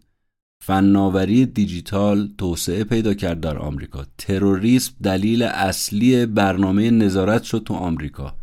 [0.67, 4.05] فناوری دیجیتال توسعه پیدا کرد در آمریکا.
[4.17, 8.33] تروریسم دلیل اصلی برنامه نظارت شد تو آمریکا.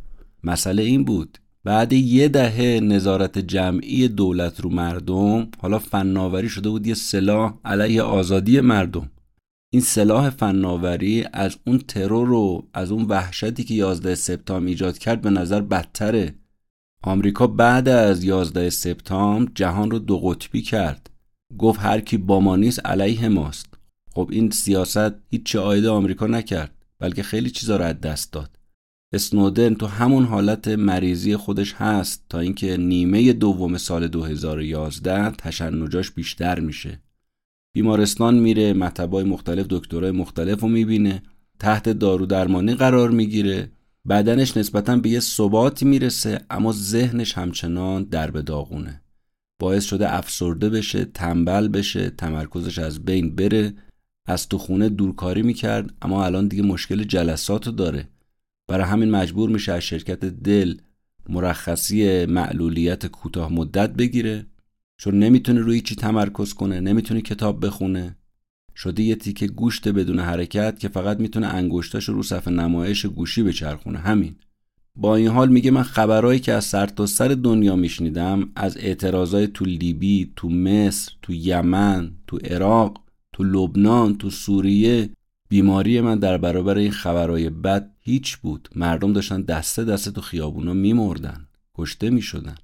[0.44, 6.86] مسئله این بود بعد یه دهه نظارت جمعی دولت رو مردم حالا فناوری شده بود
[6.86, 9.10] یه سلاح علیه آزادی مردم.
[9.72, 15.20] این سلاح فناوری از اون ترور رو از اون وحشتی که 11 سپتامبر ایجاد کرد
[15.20, 16.34] به نظر بدتره.
[17.02, 21.10] آمریکا بعد از 11 سپتامبر جهان رو دو قطبی کرد.
[21.58, 23.66] گفت هر کی با ما نیست علیه ماست.
[24.12, 28.58] خب این سیاست هیچ آیده آمریکا نکرد بلکه خیلی چیزا رو از دست داد.
[29.12, 36.60] اسنودن تو همون حالت مریضی خودش هست تا اینکه نیمه دوم سال 2011 تشنجاش بیشتر
[36.60, 37.00] میشه.
[37.74, 41.22] بیمارستان میره مطبای مختلف دکترای مختلف رو می‌بینه
[41.58, 43.70] تحت دارو درمانی قرار می‌گیره.
[44.08, 49.03] بدنش نسبتا به یه ثباتی می‌رسه اما ذهنش همچنان در به داغونه.
[49.58, 53.74] باعث شده افسرده بشه تنبل بشه تمرکزش از بین بره.
[54.26, 58.08] از تو خونه دورکاری می‌کرد اما الان دیگه مشکل جلساتو داره.
[58.68, 60.74] برای همین مجبور میشه از شرکت دل
[61.28, 64.46] مرخصی معلولیت کوتاه مدت بگیره.
[64.96, 68.16] چون نمی‌تونه روی چی تمرکز کنه نمی‌تونه کتاب بخونه.
[68.76, 73.98] شده یه تیکه گوشت بدون حرکت که فقط می‌تونه انگشتاش رو صفحه نمایش گوشی بچرخونه.
[73.98, 74.36] همین.
[74.98, 79.46] با این حال میگه من خبرهایی که از سر تا سر دنیا میشنیدم از اعتراضای
[79.46, 83.00] تو لیبی، تو مصر، تو یمن، تو عراق،
[83.32, 85.10] تو لبنان، تو سوریه
[85.48, 90.72] بیماری من در برابر این خبرهای بد هیچ بود مردم داشتن دسته دسته تو خیابونا
[90.72, 92.54] میمردن کشته می‌شدن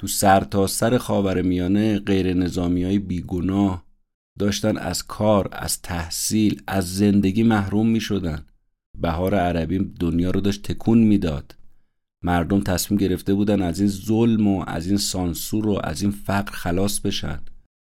[0.00, 3.84] تو سر تا سر خاور میانه غیر نظامی های بیگناه
[4.38, 8.46] داشتن از کار، از تحصیل، از زندگی محروم می شدن.
[9.00, 11.54] بهار عربی دنیا رو داشت تکون می‌داد.
[12.22, 16.52] مردم تصمیم گرفته بودن از این ظلم و از این سانسور و از این فقر
[16.52, 17.38] خلاص بشن.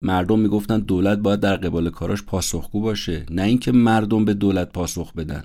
[0.02, 5.14] مردم می‌گفتن دولت باید در قبال کاراش پاسخگو باشه نه اینکه مردم به دولت پاسخ
[5.14, 5.44] بدن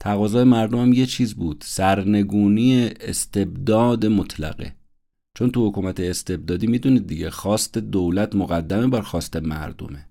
[0.00, 4.74] تقاضای مردم هم یه چیز بود سرنگونی استبداد مطلقه
[5.34, 10.06] چون تو حکومت استبدادی می‌دونید دیگه خواست دولت مقدمه بر خواست مردمه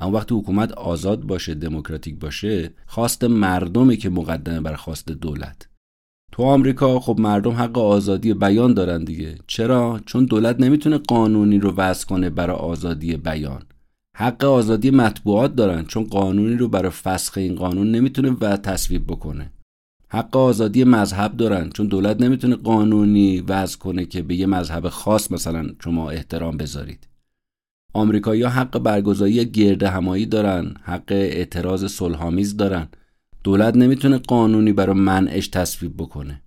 [0.00, 5.68] اما وقتی حکومت آزاد باشه دموکراتیک باشه خواست مردمه که مقدمه بر خواست دولت.
[6.32, 9.38] تو آمریکا خب مردم حق آزادی بیان دارن دیگه.
[9.46, 13.62] چرا؟ چون دولت نمی‌تونه قانونی رو وضع کنه برای آزادی بیان.
[14.16, 19.52] حق آزادی مطبوعات دارن چون قانونی رو برای فسخ این قانون نمی‌تونه و تصویب بکنه.
[20.08, 25.32] حق آزادی مذهب دارن چون دولت نمی‌تونه قانونی وضع کنه که به یه مذهب خاص
[25.32, 27.07] مثلا شما احترام بذارید.
[27.94, 32.88] آمریکایی حق برگزاری گرد همایی دارن حق اعتراض صلحآمیز دارن.
[33.44, 36.42] دولت نمی‌تونه قانونی برای منعش تصویب بکنه.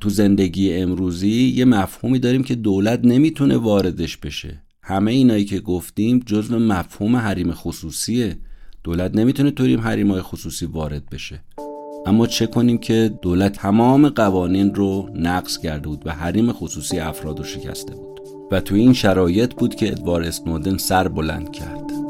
[0.00, 4.62] تو زندگی امروزی یه مفهومی داریم که دولت نمی‌تونه واردش بشه.
[4.82, 8.36] همه اینایی که گفتیم جزو مفهوم حریم خصوصیه.
[8.84, 11.44] دولت نمی‌تونه طوریم حریم خصوصی وارد بشه.
[12.06, 17.38] اما چه کنیم که دولت تمام قوانین رو نقض کرده بود و حریم خصوصی افراد
[17.38, 18.13] رو شکسته بود؟
[18.50, 22.03] و تو این شرایط بود که ادوار اسنودن سر بلند کرد.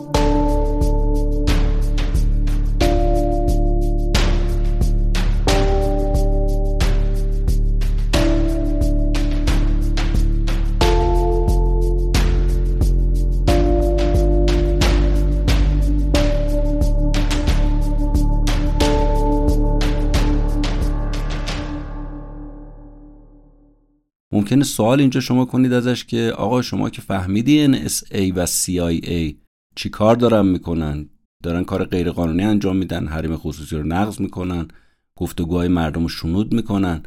[24.45, 29.35] ممکنه سوال اینجا شما کنید ازش که آقا شما که فهمیدی NSA و CIA
[29.77, 31.09] چی کار دارن می‌کنن؟
[31.43, 34.69] دارن کار غیرقانونی انجام میدن حریم خصوصی رو نقض می‌کنن
[35.17, 37.03] گفتگوهای مردم رو شنود می‌کنن.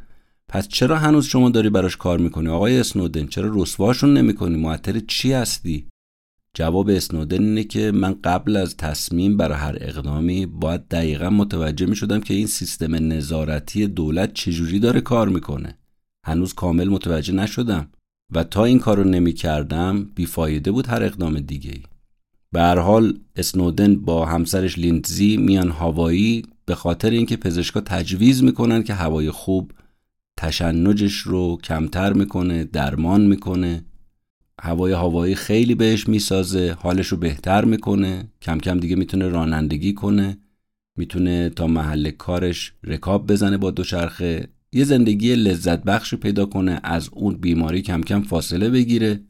[0.48, 5.34] پس چرا هنوز شما داری براش کار می‌کنی؟ آقای اسنودن چرا رسواشون نمی‌کنی؟ معطل چی
[5.34, 5.88] هستی؟
[6.54, 12.20] جواب اسنودن اینه که من قبل از تصمیم برای هر اقدامی باید دقیقا متوجه می‌شدم
[12.20, 15.78] که این سیستم نظارتی دولت چجوری داره کار می‌کنه.
[16.28, 17.88] هنوز کامل متوجه نشدم
[18.34, 21.84] و تا این کارو نمی کردم بیفایده بود هر اقدام دیگه ای.
[22.52, 28.84] به هر حال اسنودن با همسرش لیندزی میان هاوایی به خاطر اینکه پزشکا تجویز می‌کنن
[28.84, 29.72] که هوای خوب
[30.38, 33.86] تشنجش رو کمتر می‌کنه درمان می‌کنه
[34.62, 40.38] هوای هوایی خیلی بهش می‌سازه حالش رو بهتر می‌کنه کم کم دیگه می‌تونه رانندگی کنه
[40.98, 47.10] می‌تونه تا محل کارش رکاب بزنه با دوچرخه یه زندگی لذت بخش پیدا کنه از
[47.12, 49.24] اون بیماری کم کم فاصله بگیره.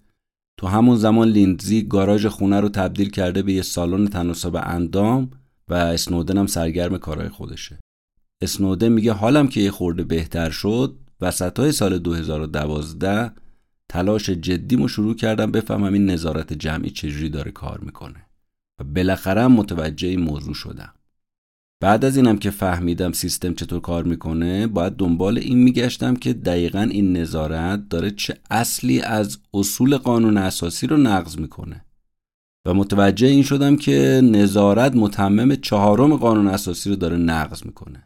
[0.58, 5.32] تو همون زمان لیندزی گاراژ خونه رو تبدیل کرده به یه سالن تناسب اندام
[5.68, 7.80] و اسنودن هم سرگرم کارهای خودشه.
[8.42, 13.32] اسنودن میگه حالم که یه خورده بهتر شد وسط های سال 2012
[13.90, 18.26] تلاش جدیمو شروع کردم بفهمم این نظارت جمعی چجوری داره کار می‌کنه.
[18.80, 20.94] و بالاخره متوجه این موضوع شدم.
[21.80, 26.82] بعد از اینم که فهمیدم سیستم چطور کار می‌کنه باید دنبال این میگشتم که دقیقا
[26.82, 31.86] این نظارت داره چه اصلی از اصول قانون اساسی رو نقض می‌کنه.
[32.66, 38.04] و متوجه این شدم که نظارت متمم چهارم قانون اساسی رو داره نقض می‌کنه.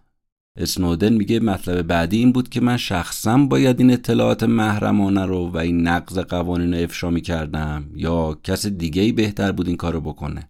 [0.58, 5.58] اسنودن میگه مطلب بعدی این بود که من شخصا باید این اطلاعات محرمانه رو و
[5.58, 10.50] این نقض قوانین رو افشا می‌کردم یا کس دیگه بهتر بود این کارو بکنه.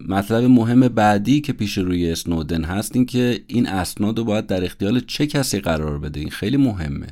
[0.00, 4.64] مطلب مهم بعدی که پیش روی اسنودن هست این که این اسناد رو باید در
[4.64, 7.06] اختیار چه کسی قرار بده؟ این خیلی مهمه.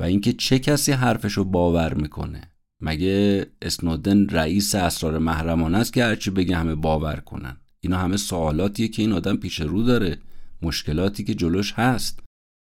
[0.00, 2.40] و اینکه چه کسی حرفش رو باور می‌کنه.
[2.82, 8.88] مگه اسنودن رئیس اسرار محرمانه است که هرچی بگه همه باور کنن؟ اینا همه سوالاتیه
[8.88, 10.18] که این آدم پیش رو داره.
[10.62, 12.20] مشکلاتی که جلوش هست.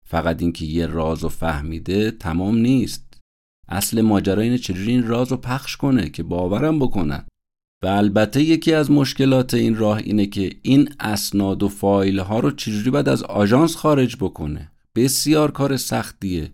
[0.07, 3.21] فقط اینکه یه راز و فهمیده تمام نیست.
[3.67, 7.25] اصل ماجرا اینه چجوری این راز رو پخش کنه که باورم بکنن.
[7.85, 12.51] و البته یکی از مشکلات این راه اینه که این اسناد و فایل ها رو
[12.51, 16.51] چجوری باید از آژانس خارج بکنه؟ بسیار کار سختیه.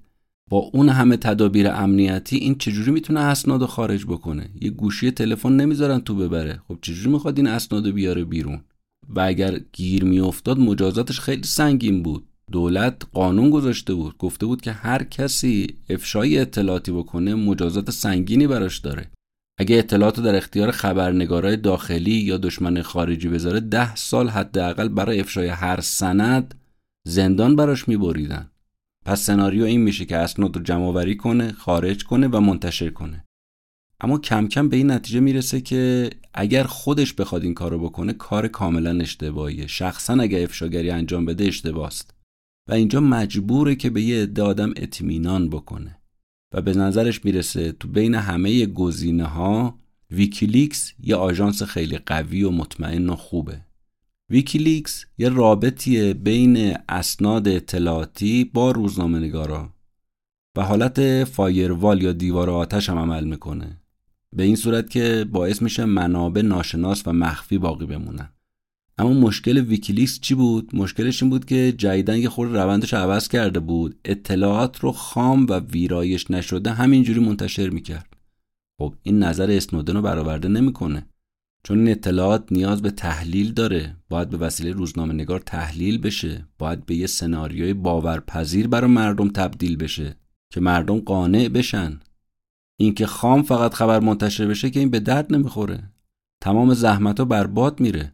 [0.50, 6.00] با اون همه تدابیر امنیتی این چجوری می‌تونه اسناد خارج بکنه؟ یه گوشی تلفن نمی‌ذارن
[6.00, 6.62] تو ببره.
[6.68, 8.62] خب چجوری می‌خواد این اسناد بیاره بیرون؟
[9.10, 12.24] و اگر گیر میافتاد مجازاتش خیلی سنگین بود.
[12.52, 14.18] دولت قانون گذاشته بود.
[14.18, 19.12] گفته بود که هر کسی افشای اطلاعاتی بکنه مجازات سنگینی براش داره.
[19.58, 25.48] اگه اطلاعات در اختیار خبرنگارای داخلی یا دشمن خارجی بذاره ده سال حداقل برای افشای
[25.48, 26.56] هر سند
[27.08, 28.52] زندان براش میبریدن.
[29.06, 33.26] پس سناریو این میشه که اسناد رو جمع کنه خارج کنه و منتشر کنه.
[34.02, 38.48] اما کم کم به این نتیجه می‌رسه که اگر خودش بخواد این کارو بکنه کار
[38.48, 39.68] کاملا اشتباهیه.
[39.68, 42.14] شخصا اگر افشاگری انجام بده اشتباهست
[42.70, 46.01] و اینجا مجبوره که به یه عده آدم اطمینان بکنه.
[46.54, 49.80] و به نظرش می‌رسه تو بین همه گزینه ها
[50.12, 53.62] ویکیلیکس یه آژانس خیلی قوی و مطمئن و خوبه.
[54.30, 59.74] ویکیلیکس یه رابطیه بین اسناد اطلاعاتی با روزنامه نگارا
[60.58, 63.82] و حالت firewall یا دیوار آتش هم عمل می‌کنه.
[64.36, 68.30] به این صورت که باعث میشه منابع ناشناس و مخفی باقی بمونن.
[69.02, 73.60] اما مشکل ویکیلیکس چی بود؟ مشکلش این بود که جدیداً یه خورده روندش عوض کرده
[73.60, 73.96] بود.
[74.06, 78.18] اطلاعات رو خام و ویرایش نشده همینجوری منتشر می‌کرد.
[78.80, 81.06] خب این نظر اسنودن رو برآورده نمی‌کنه.
[81.64, 83.96] چون این اطلاعات نیاز به تحلیل داره.
[84.10, 86.48] باید به وسیله روزنامه نگار تحلیل بشه.
[86.58, 90.16] باید به یه سناریوی باورپذیر برای مردم تبدیل بشه
[90.54, 92.00] که مردم قانع بشن.
[92.80, 95.90] اینکه خام فقط خبر منتشر بشه که این به درد نمی‌خوره.
[96.42, 98.14] تمام زحمت ها برباد میره.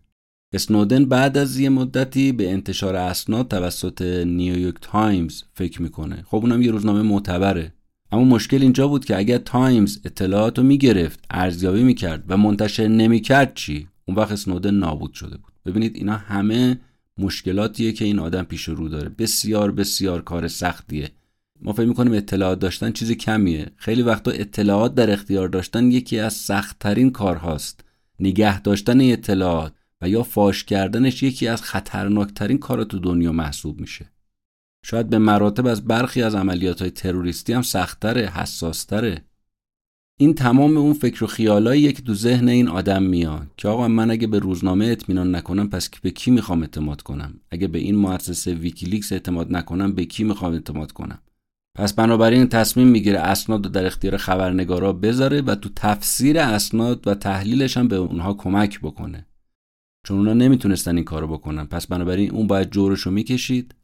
[0.58, 6.24] اسنودن بعد از یه مدتی به انتشار اسناد توسط نیویورک تایمز فکر می‌کنه.
[6.28, 7.74] خب اونم یه روزنامه معتبره.
[8.12, 13.52] اما مشکل اینجا بود که اگر تایمز اطلاعات رو می‌گرفت ارزیابی می‌کرد و منتشر نمی‌کرد
[13.56, 15.54] چی؟ اون وقت اسنودن نابود شده بود.
[15.66, 16.80] ببینید اینا همه
[17.18, 19.10] مشکلاتیه که این آدم پیش رو داره.
[19.10, 21.12] بسیار بسیار کار سختیه.
[21.62, 23.72] ما فکر می‌کنیم اطلاعات داشتن چیز کمیه.
[23.76, 27.84] خیلی وقتا اطلاعات در اختیار داشتن یکی از سختترین کارهاست.
[28.20, 29.74] نگه داشتن اطلاعات.
[30.02, 34.12] و یا فاش کردنش یکی از خطرناکترین کار تو دنیا محسوب میشه.
[34.86, 39.26] شاید به مراتب از برخی از عملیات های تروریستی هم سختتره حساستره.
[40.20, 44.12] این تمام اون فکر و خیالاییه که تو ذهن این آدم میاد که آقا من
[44.12, 48.54] اگه به روزنامه اطمینان نکنم پس به کی می‌خوام اعتماد کنم؟ اگه به این مؤسسه
[48.54, 51.20] ویکیلیکس اعتماد نکنم به کی می‌خوام اعتماد کنم؟
[51.76, 57.16] پس بنابراین تصمیم می‌گیره اسناد رو در اختیار خبرنگارا بذاره و تو تفسیر اسناد و
[57.16, 59.28] تحلیلش هم به اونها کمک بکنه.
[60.08, 61.66] چون اونا نمی‌تونستن این کارو بکنن.
[61.66, 63.76] پس بنابراین اون باید جورش رو می‌کشید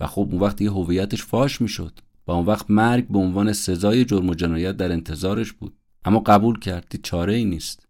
[0.00, 4.28] و خب اون وقت هویتش فاش می‌شد و اون وقت مرگ به عنوان سزای جرم
[4.28, 5.72] و جنایت در انتظارش بود.
[6.04, 7.88] اما قبول کرد چاره ای نیست.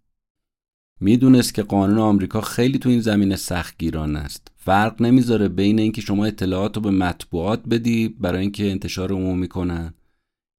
[1.00, 4.52] می‌دونست که قانون آمریکا خیلی تو این زمینه سختگیران است.
[4.56, 9.94] فرق نمی‌ذاره بین اینکه شما اطلاعات رو به مطبوعات بدی برای اینکه انتشار عمومی کنن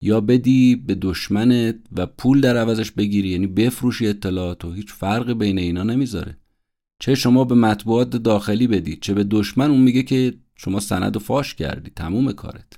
[0.02, 5.34] یا بدی به دشمنت و پول در عوضش بگیری یعنی بفروشی اطلاعات و هیچ فرقی
[5.34, 6.39] بین اینا نمی‌ذاره.
[7.00, 11.20] چه شما به مطبوعات داخلی بدید چه به دشمن اون میگه که شما سند و
[11.20, 12.74] فاش کردی تموم کارت.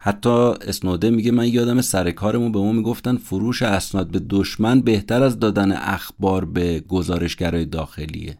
[0.00, 5.22] حتی اسنوده میگه من یادم سر کارمون به ما می‌گفتن فروش اسناد به دشمن بهتر
[5.22, 8.38] از دادن اخبار به گزارشگرای داخلیه.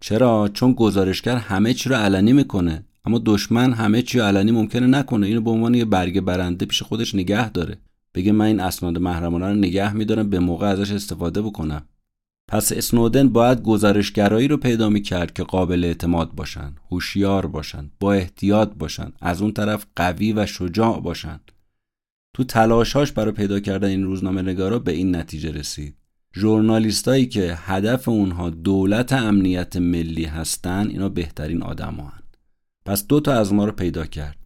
[0.00, 4.86] چرا؟ چون گزارشگر همه چی رو علنی می‌کنه اما دشمن همه چی رو علنی ممکنه
[4.86, 5.26] نکنه.
[5.26, 7.78] اینو به عنوان یه برگه برنده پیش خودش نگه داره.
[8.14, 11.88] بگه من این اسناد محرمانه رو نگه میدارم به موقع ازش استفاده بکنم.
[12.52, 18.72] پس اسنودن باید گزارشگرایی رو پیدا می‌کرد که قابل اعتماد باشن هوشیار باشن با احتیاط
[18.78, 21.40] باشن از اون طرف قوی و شجاع باشن
[22.34, 25.96] تو تلاشاش برای پیدا کردن این روزنامه نگارا به این نتیجه رسید.
[26.36, 32.22] ژورنالیستایی که هدف اونها دولت امنیت ملی هستن اینا بهترین آدم هن.
[32.84, 34.38] پس دو تا از ما رو پیدا کرد.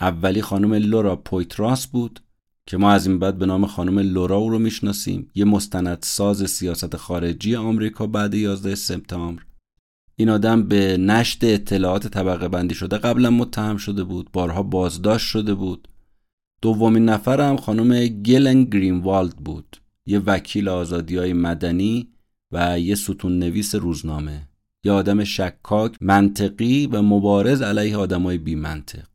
[0.00, 2.20] اولی خانم لورا پویتراس بود.
[2.68, 6.96] که ما از این بعد به نام خانم لورا او رو می‌شناسیم یه مستندساز سیاست
[6.96, 9.42] خارجی آمریکا بعد 11 سپتامبر.
[10.16, 15.54] این آدم به نشت اطلاعات طبقه بندی شده قبلا متهم شده بود بارها بازداشت شده
[15.54, 15.88] بود.
[16.62, 22.08] دومین نفر هم خانم گلن گرینوالد بود یه وکیل آزادی های مدنی
[22.52, 24.48] و یه ستون نویس روزنامه.
[24.84, 29.08] یه آدم شکاک منطقی و مبارز علیه آدمای بی منطق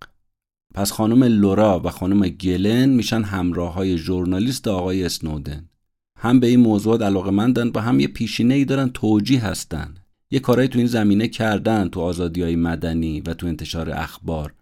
[0.73, 5.69] پس خانم لورا و خانم گلن میشن همراه های ژورنالیست آقای اسنودن.
[6.17, 9.95] هم به این موضوعات علاقه مندن و هم یه پیشینه ای دارن توجیه هستن.
[10.31, 14.53] یه کارایی تو این زمینه کردن تو آزادی های مدنی و تو انتشار اخبار.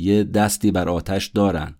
[0.00, 1.74] یه دستی بر آتش دارن.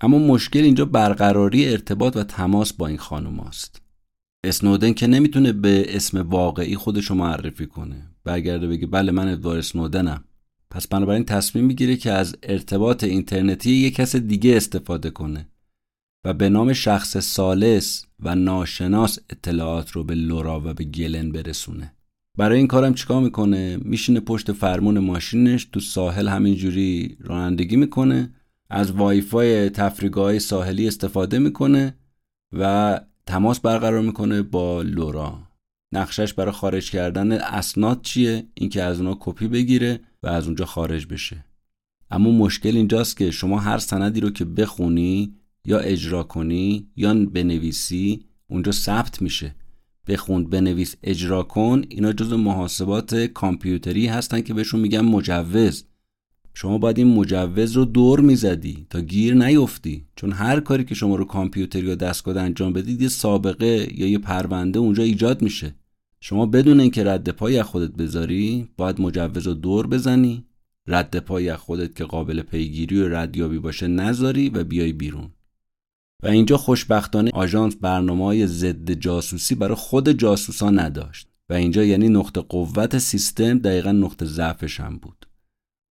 [0.00, 3.82] اما مشکل اینجا برقراری ارتباط و تماس با این خانم هست.
[4.44, 8.06] اسنودن که نمی‌تونه به اسم واقعی خودشو معرفی کنه.
[8.24, 10.24] برگرده بگه بله من ادوار اسنودنم.
[10.70, 15.48] پس بنابراین تصمیم می‌گیره که از ارتباط اینترنتی یک کس دیگه استفاده کنه
[16.24, 21.94] و به نام شخص سالس و ناشناس اطلاعات رو به لورا و به گلن برسونه.
[22.38, 28.34] برای این کارم چیکار می‌کنه؟ میشینه پشت فرمون ماشینش تو ساحل همینجوری رانندگی می‌کنه
[28.70, 31.94] از وایفای تفریگاه ساحلی استفاده می‌کنه
[32.52, 35.38] و تماس برقرار می‌کنه با لورا.
[35.92, 41.06] نقشش برای خارج کردن اسناد چیه؟ اینکه از اونها کپی بگیره و از اونجا خارج
[41.06, 41.44] بشه.
[42.10, 48.24] اما مشکل اینجاست که شما هر سندی رو که بخونی یا اجرا کنی یا بنویسی
[48.48, 49.54] اونجا ثبت میشه.
[50.08, 55.84] بخون بنویس اجرا کن اینا جز محاسبات کامپیوتری هستن که بهشون میگن مجوز.
[56.54, 60.06] شما باید این مجوز رو دور می‌زدی تا گیر نیفتی.
[60.16, 64.18] چون هر کاری که شما رو کامپیوتری یا دستگاه انجام بدید یه سابقه یا یه
[64.18, 65.74] پرونده اونجا ایجاد میشه.
[66.22, 70.44] شما بدون اینکه رد پای از خودت بذاری باید مجوز رو دور بزنی.
[70.86, 75.30] رد پای از خودت که قابل پیگیری و ردیابی باشه نذاری و بیای بیرون.
[76.22, 81.28] و اینجا خوشبختانه آژانس برنامه های ضد جاسوسی برای خود جاسوسا نداشت.
[81.48, 85.26] و اینجا یعنی نقطه قوت سیستم دقیقا نقطه ضعفش هم بود.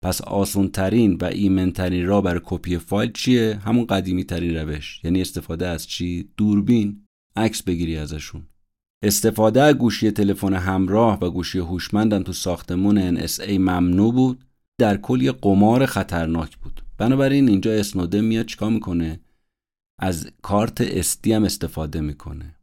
[0.02, 5.00] پس آسون ترین و ایمن ترین راه برای کپی فایل چیه؟ همون قدیمی ترین روش.
[5.04, 7.06] یعنی استفاده از چی؟ دوربین.
[7.36, 8.46] عکس بگیری ازشون.
[9.02, 14.44] استفاده از گوشی تلفن همراه و گوشی هوشمندم تو ساختمون NSA ممنوع بود
[14.78, 16.82] در کل یه قمار خطرناک بود.
[16.98, 19.20] بنابراین اینجا اسنوده میاد چیکار می‌کنه؟
[19.98, 22.56] از کارت استی هم استفاده می‌کنه.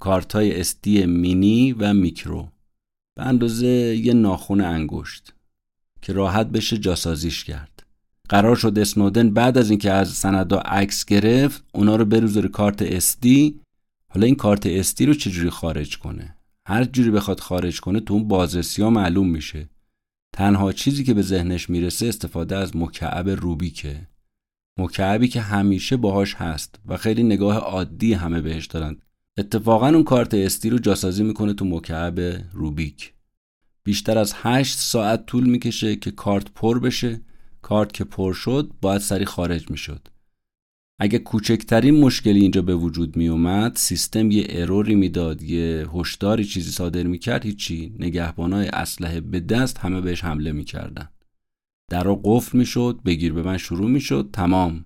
[0.00, 2.48] کارت های استی مینی و میکرو.
[3.16, 3.66] به اندازه
[3.96, 5.34] یه ناخون انگشت
[6.02, 7.86] که راحت بشه جاسازیش کرد.
[8.28, 13.52] قرار شد اسنودن بعد از اینکه از سندا عکس گرفت اونا رو بروزه کارت SD
[14.14, 16.36] حالا این کارت SD رو چجوری خارج کنه؟
[16.66, 19.68] هر جوری بخواد خارج کنه تو اون بازرسی ها معلوم میشه.
[20.32, 24.08] تنها چیزی که به ذهنش می‌رسه استفاده از مکعب روبیکه.
[24.78, 28.96] مکعبی که همیشه باهاش هست و خیلی نگاه عادی همه بهش دارن.
[29.38, 32.20] اتفاقا اون کارت استی رو جاسازی می‌کنه تو مکعب
[32.52, 33.12] روبیک.
[33.84, 37.20] بیشتر از 8 ساعت طول می‌کشه که کارت پر بشه.
[37.62, 40.08] کارت که پر شد باید سری خارج می‌شد.
[40.98, 46.44] اگه کوچکترین مشکلی اینجا به وجود می اومد سیستم یه error ی می‌داد یه هشداری
[46.44, 47.94] چیزی صادر می‌کرد هیچی.
[47.98, 51.08] نگهبانای اسلحه به دست همه بهش حمله می‌کردن.
[51.90, 54.84] در رو قفل می‌شد بگیر ببند شروع می‌شد تمام.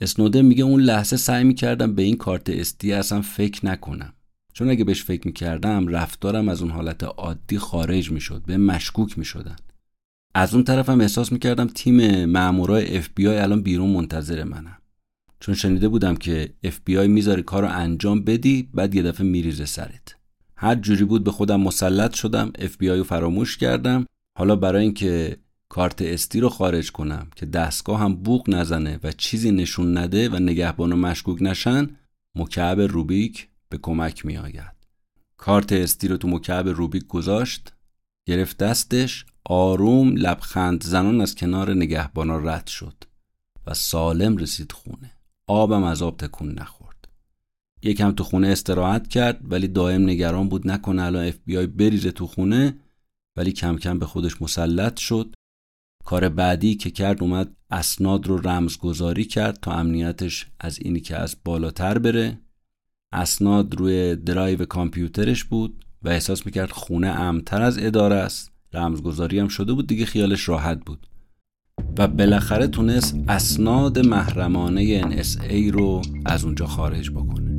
[0.00, 4.12] اسنودن میگه اون لحظه سعی می‌کردم به این کارت SD اصلا فکر نکنم.
[4.52, 9.56] چون اگه بهش فکر می‌کردم رفتارم از اون حالت عادی خارج می‌شد بهم مشکوک می‌شدن.
[10.34, 14.76] از اون طرفم احساس می‌کردم تیم مامورای اف بی آی الان بیرون منتظر منن
[15.40, 19.64] چون شنیده بودم که اف بی آی می‌ذاره کارو انجام بدی بعد یه دفعه میریزه
[19.64, 20.16] سرت.
[20.56, 24.06] هر جوری بود به خودم مسلط شدم اف بی آی رو فراموش کردم.
[24.38, 25.36] حالا برای اینکه
[25.68, 30.36] کارت SD رو خارج کنم که دستگاه هم بوق نزنه و چیزی نشون نده و
[30.36, 31.88] نگهبانا مشکوک نشن
[32.34, 34.74] مکعب روبیک به کمک می آید.
[35.36, 37.72] کارت SD رو تو مکعب روبیک گذاشت
[38.26, 43.04] گرفت دستش آروم لبخند زنان از کنار نگهبانا رد شد
[43.66, 45.19] و سالم رسید خونه.
[45.50, 47.08] آبم از آب تکون نخورد.
[47.82, 52.10] یکم تو خونه استراحت کرد ولی دائم نگران بود نکنه الان اف بی آی بریزه
[52.10, 52.78] تو خونه
[53.36, 55.34] ولی کم کم به خودش مسلط شد.
[56.04, 61.36] کار بعدی که کرد اومد اسناد رو رمزگذاری کرد تا امنیتش از اینی که هست
[61.44, 62.38] بالاتر بره.
[63.12, 68.52] اسناد روی درایو کامپیوترش بود و احساس می‌کرد خونه امن‌تر از اداره است.
[68.72, 71.06] رمزگذاری هم شده بود دیگه خیالش راحت بود.
[71.98, 77.50] و بالاخره تونست اسناد محرمانه NSA رو از اونجا خارج بکنه.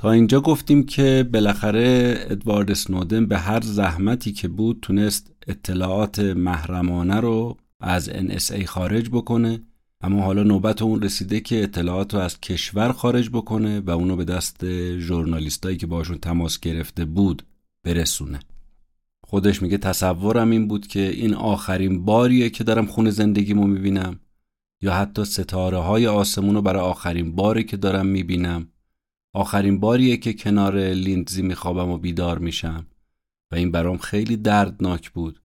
[0.00, 7.20] تا اینجا گفتیم که بالاخره ادوارد سنودن به هر زحمتی که بود تونست اطلاعات محرمانه
[7.20, 9.60] رو از NSA خارج بکنه
[10.00, 14.24] اما حالا نوبت اون رسیده که اطلاعات رو از کشور خارج بکنه و اونو به
[14.24, 14.64] دست
[14.98, 17.42] ژورنالیستایی که باشون تماس گرفته بود
[17.84, 18.40] برسونه.
[19.24, 24.20] خودش میگه تصورم این بود که این آخرین باریه که دارم خونه زندگیمو می‌بینم
[24.82, 28.68] یا حتی ستاره های آسمون رو برای آخرین باری که دارم می‌بینم.
[29.34, 32.86] آخرین باریه که کنار لیندزی میخوابم و بیدار میشم.
[33.52, 35.40] و این برام خیلی دردناک بود.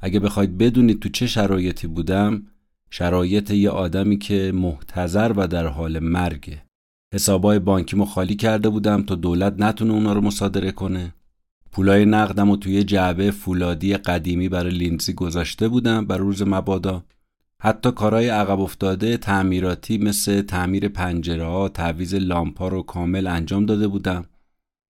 [0.00, 2.46] اگه بخواید بدونید تو چه شرایطی بودم
[2.90, 6.62] شرایط یه آدمی که محتظر و در حال مرگه.
[7.14, 11.14] حسابای بانکیمو خالی کرده بودم تا دولت نتونه اونا رو مصادره کنه.
[11.72, 17.04] پولای نقدم و توی جعبه فولادی قدیمی برای لیندزی گذاشته بودم برای روز مبادا.
[17.62, 23.88] حتی کارهای عقب افتاده تعمیراتی مثل تعمیر پنجره ها تعویز لامپا رو کامل انجام داده
[23.88, 24.24] بودم.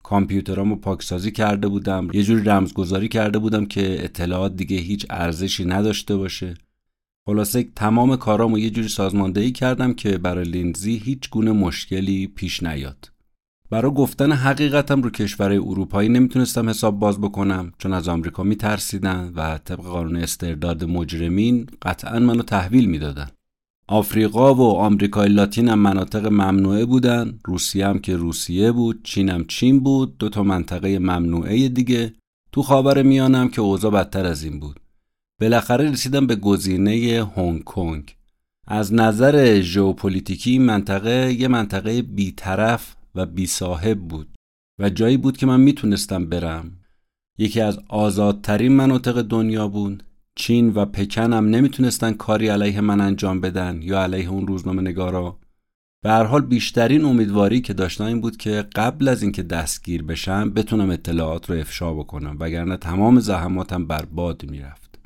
[0.03, 2.07] کامپیوترامو پاکسازی کرده بودم.
[2.13, 6.53] یه جوری رمزگذاری کرده بودم که اطلاعات دیگه هیچ ارزشی نداشته باشه.
[7.25, 13.14] خلاصه تمام کارامو یه جوری سازماندهی کردم که برای لینزی هیچ گونه مشکلی پیش نیاد.
[13.69, 19.57] برای گفتن حقیقتم رو کشورهای اروپایی نمی‌تونستم حساب باز بکنم چون از آمریکا میترسیدن و
[19.57, 23.27] طبق قانون استرداد مجرمین قطعا منو تحویل می‌دادن.
[23.87, 29.45] آفریقا و آمریکای لاتین هم مناطق ممنوعه بودن روسیه هم که روسیه بود چین هم
[29.45, 32.13] چین بود دو تا منطقه ممنوعه دیگه.
[32.51, 34.79] تو خاور میانم که اوضاع بدتر از این بود.
[35.41, 38.15] بالاخره رسیدم به گزینه هنگ کنگ.
[38.67, 44.27] از نظر ژئوپلیتیکی منطقه یه منطقه بیطرف و بی صاحب بود
[44.79, 46.71] و جایی بود که من می‌تونستم برم.
[47.37, 50.03] یکی از آزادترین مناطق دنیا بود.
[50.35, 55.39] چین و پکن هم نمی‌تونستن کاری علیه من انجام بدن یا علیه اون روزنامه نگارا.
[56.03, 60.49] به هر حال بیشترین امیدواری که داشتم این بود که قبل از اینکه دستگیر بشم
[60.49, 64.99] بتونم اطلاعات رو افشا بکنم وگرنه تمام زحماتم برباد می‌رفت.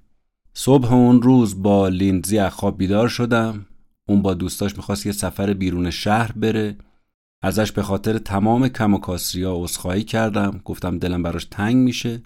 [0.53, 3.65] صبح اون روز با لیندزی خواب بیدار شدم.
[4.07, 6.77] اون با دوستاش می‌خواست یه سفر بیرون شهر بره.
[7.41, 10.61] ازش به خاطر تمام کم و کاسریا عذرخواهی کردم.
[10.65, 12.21] گفتم دلم براش تنگ میشه.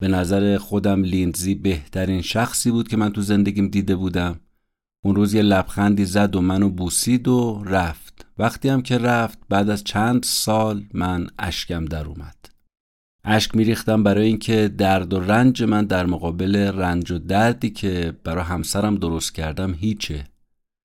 [0.00, 4.40] به نظر خودم لیندزی بهترین شخصی بود که من تو زندگیم دیده بودم.
[5.04, 8.26] اون روز یه لبخندی زد و منو بوسید و رفت.
[8.38, 12.36] وقتی هم که رفت بعد از چند سال من اشکم در اومد.
[13.24, 18.44] اشک میریختم برای اینکه درد و رنج من در مقابل رنج و دردی که برای
[18.44, 20.24] همسرم درست کردم هیچه.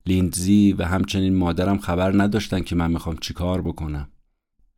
[0.06, 4.08] لیندزی و همچنین مادرم خبر نداشتن که من می‌خوام چیکار بکنم.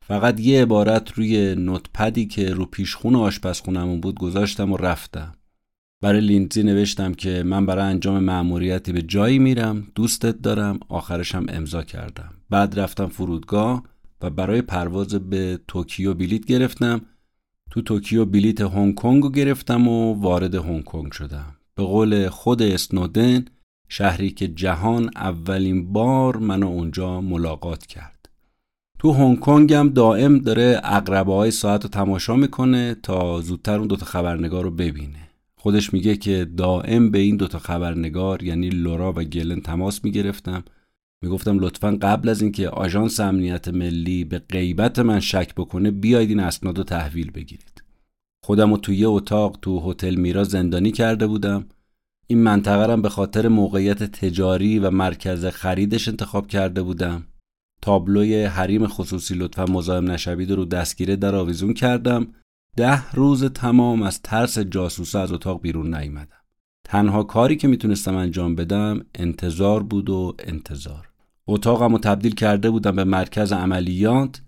[0.01, 5.33] فقط یه عبارت روی نوتپدی که رو پیشخون آشپزخونمون بود گذاشتم و رفتم.
[6.01, 11.83] برای لیندزی نوشتم که من برای انجام مأموریتی به جایی میرم دوستت دارم آخرشم امضا
[11.83, 12.31] کردم.
[12.51, 13.83] بعد رفتم فرودگاه
[14.21, 17.01] و برای پرواز به توکیو بلیت گرفتم.
[17.71, 21.57] تو توکیو بلیت هنگ کنگ گرفتم و وارد هنگ کنگ شدم.
[21.75, 23.45] به قول خود اسنودن
[23.89, 28.29] شهری که جهان اولین بار منو اونجا ملاقات کرد.
[28.99, 33.87] تو هنگ کنگ هم دائم داره عقربه های ساعت رو تماشا می‌کنه تا زودتر اون
[33.87, 35.29] دوتا خبرنگار رو ببینه.
[35.57, 40.65] خودش میگه که دائم به این دوتا خبرنگار یعنی لورا و گلن تماس می‌گرفتم.
[41.23, 46.41] می‌گفتم لطفا قبل از اینکه آژانس امنیت ملی به غیبت من شک بکنه بیاید این
[46.41, 47.83] اسناد رو تحویل بگیرید.
[48.45, 51.67] خودم رو توی یه اتاق تو هتل میرا زندانی کرده بودم.
[52.31, 57.27] این منطقه را به خاطر موقعیت تجاری و مرکز خریدش انتخاب کرده بودم.
[57.83, 62.27] تابلوی حریم خصوصی لطفا مزاحم نشوید رو دستگیره در آویزون کردم.
[62.77, 66.39] ده روز تمام از ترس جاسوسه از اتاق بیرون نیامدم
[66.85, 71.09] تنها کاری که می‌تونستم انجام بدم انتظار بود و انتظار.
[71.47, 74.41] اتاقم رو تبدیل کرده بودم به مرکز عملیات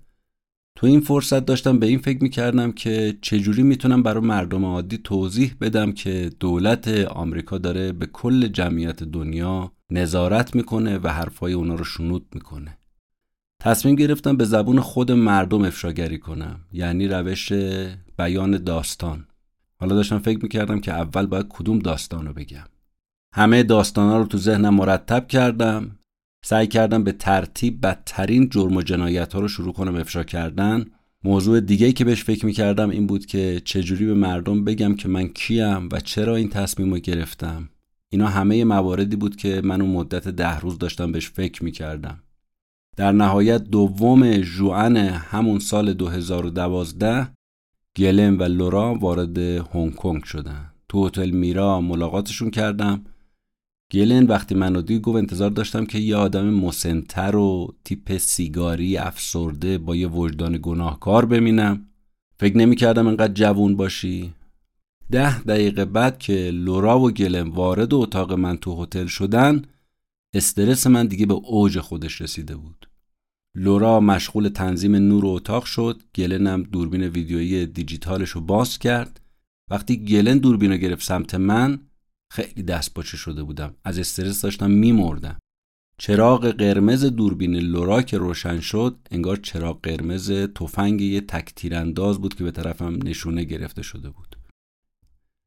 [0.81, 5.55] تو این فرصت داشتم به این فکر می‌کردم که چجوری می‌تونم برای مردم عادی توضیح
[5.61, 11.85] بدم که دولت آمریکا داره به کل جمعیت دنیا نظارت می‌کنه و حرفای اونا رو
[11.85, 12.79] شنود می‌کنه.
[13.63, 17.53] تصمیم گرفتم به زبون خود مردم افشاگری کنم یعنی روش
[18.19, 19.27] بیان داستان.
[19.81, 22.67] حالا داشتم فکر می‌کردم که اول باید کدوم داستان رو بگم.
[23.35, 25.97] همه داستان رو تو ذهنم مرتب کردم.
[26.43, 30.85] سعی کردم به ترتیب بدترین جرم و جنایت ها رو شروع کنم افشا کردن.
[31.25, 35.29] موضوع دیگه که بهش فکر می‌کردم این بود که چجوری به مردم بگم که من
[35.29, 37.69] کیم و چرا این تصمیم رو گرفتم.
[38.13, 42.23] اینا همه مواردی بود که من اون مدت ده روز داشتم بهش فکر می‌کردم.
[42.97, 47.29] در نهایت دوم جوان همون سال 2012
[47.97, 50.73] گلن و لورا وارد هنگ کنگ شدن.
[50.89, 53.05] تو هتل میرا ملاقاتشون کردم.
[53.93, 59.79] گلن وقتی منو دید گفت انتظار داشتم که یه آدم مسنتر و تیپ سیگاری افسرده
[59.79, 61.87] با یه وجدان گناهکار ببینم
[62.41, 64.33] فکر نمی کردم انقدر جوون باشی.
[65.11, 69.63] ده دقیقه بعد که لورا و گلن وارد اتاق من تو هتل شدن
[70.35, 72.89] استرس من دیگه به اوج خودش رسیده بود.
[73.55, 79.21] لورا مشغول تنظیم نور اتاق شد گلنم دوربین ویدیویی دیجیتالش رو باز کرد.
[79.71, 81.81] وقتی گلن دوربین رو گرفت سمت من
[82.31, 83.75] خیلی دست باچه شده بودم.
[83.85, 85.39] از استرس داشتم میمردم.
[85.99, 92.35] چراغ قرمز دوربین لورا که روشن شد انگار چراغ قرمز تفنگ یه تک تیرانداز بود
[92.35, 94.37] که به طرفم نشونه گرفته شده بود.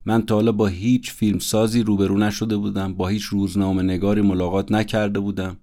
[0.05, 5.19] من تا حالا با هیچ فیلمسازی روبرو نشده بودم با هیچ روزنامه نگاری ملاقات نکرده
[5.19, 5.57] بودم.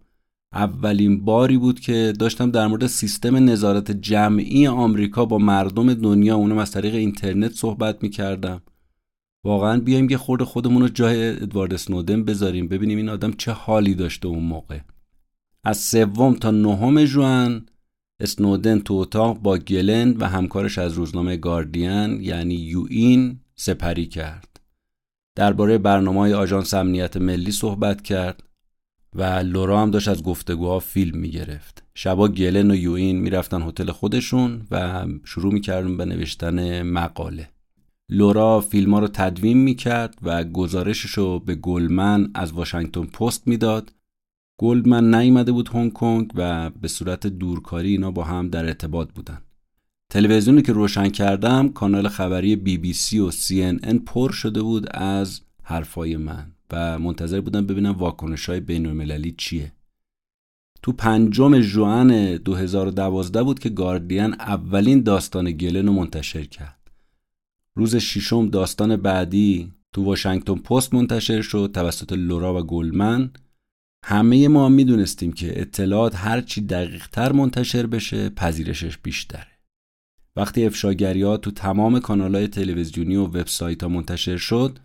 [0.52, 6.58] اولین باری بود که داشتم در مورد سیستم نظارت جمعی آمریکا با مردم دنیا اونم
[6.58, 8.62] از طریق اینترنت صحبت می‌کردم.
[9.44, 12.68] واقعا بیایم یه خورده خودمون رو جای ادوارد اسنودن بذاریم.
[12.68, 14.78] ببینیم این آدم چه حالی داشته اون موقع.
[15.64, 17.66] از سوم تا نهم ژوئن
[18.20, 24.60] اسنودن تو اتاق با گلن و همکارش از روزنامه گاردین یعنی یوین سپری کرد.
[25.34, 28.42] درباره برنامه آژانس امنیت ملی صحبت کرد
[29.14, 31.84] و لورا هم داشت از گفتگوها فیلم می‌گرفت.
[31.94, 37.48] شبا گلن و یوین می‌رفتن هتل خودشون و شروع می‌کردن به نوشتن مقاله.
[38.12, 43.92] لورا فیلم ها رو تدوین می‌کرد و گزارشش رو به گلمن از واشنگتن پست می‌داد.
[44.60, 49.42] گلدمن نیامده بود هنگ کنگ و به صورت دورکاری اینا با هم در ارتباط بودن.
[50.12, 54.62] تلویزیونی که روشن کردم کانال خبری بی بی سی و سی ان ان پر شده
[54.62, 59.72] بود از حرفای من و منتظر بودم ببینم واکنش های بین المللی چیه.
[60.82, 66.79] تو پنجم جوان 2012 بود که گاردین اولین داستان گلن رو منتشر کرد.
[67.76, 73.30] روز ششم داستان بعدی تو واشنگتن پست منتشر شد توسط لورا و گلمن.
[74.04, 79.46] همه ما می‌دونستیم که اطلاعات هرچی دقیق تر منتشر بشه پذیرشش بیشتره.
[80.36, 84.78] وقتی افشاگری ها تو تمام کانال های تلویزیونی و وبسایت ها منتشر شد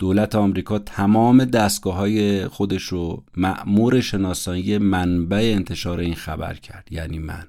[0.00, 7.18] دولت آمریکا تمام دستگاه های خودش رو معمور شناسایی منبع انتشار این خبر کرد یعنی
[7.18, 7.46] من.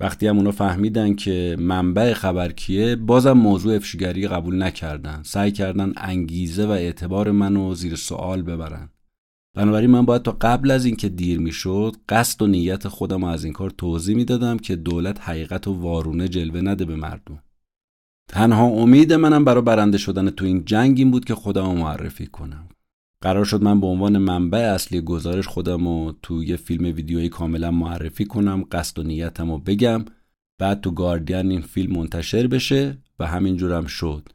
[0.00, 5.22] وقتی هم اونا فهمیدن که منبع خبر کیه بازم موضوع افشگری قبول نکردن.
[5.22, 8.88] سعی کردن انگیزه و اعتبار منو زیر سوال ببرن.
[9.56, 13.52] بنابراین من باید تا قبل از اینکه دیر می‌شد قصد و نیت خودم از این
[13.52, 17.42] کار توضیح می‌دادم که دولت حقیقت و وارونه جلوه نده به مردم.
[18.28, 22.68] تنها امید منم برای برنده شدن تو این جنگ این بود که خودم معرفی کنم.
[23.20, 27.70] قرار شد من به عنوان منبع اصلی گزارش خودم رو تو یه فیلم ویدیویی کاملا
[27.70, 30.04] معرفی کنم قصد و نیتم رو بگم.
[30.58, 34.28] بعد تو گاردین این فیلم منتشر بشه و همینجورم شد.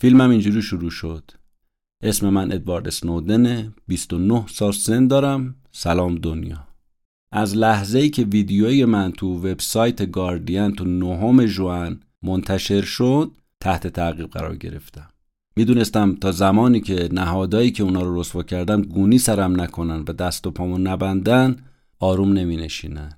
[0.00, 1.30] فیلمم اینجوری شروع شد.
[2.02, 5.54] اسم من ادوارد سنودنه 29 سال سن دارم.
[5.72, 6.66] سلام دنیا.
[7.32, 13.86] از لحظه ای که ویدیوی من تو وبسایت گاردین تو نهم جوان منتشر شد تحت
[13.86, 15.11] تعقیب قرار گرفتم.
[15.56, 20.46] می‌دونستم تا زمانی که نهادایی که اونا رو رسوا کردم گونی سرم نکنن و دست
[20.46, 21.56] و پامو نبندن
[22.00, 23.12] آروم نمی نشینن.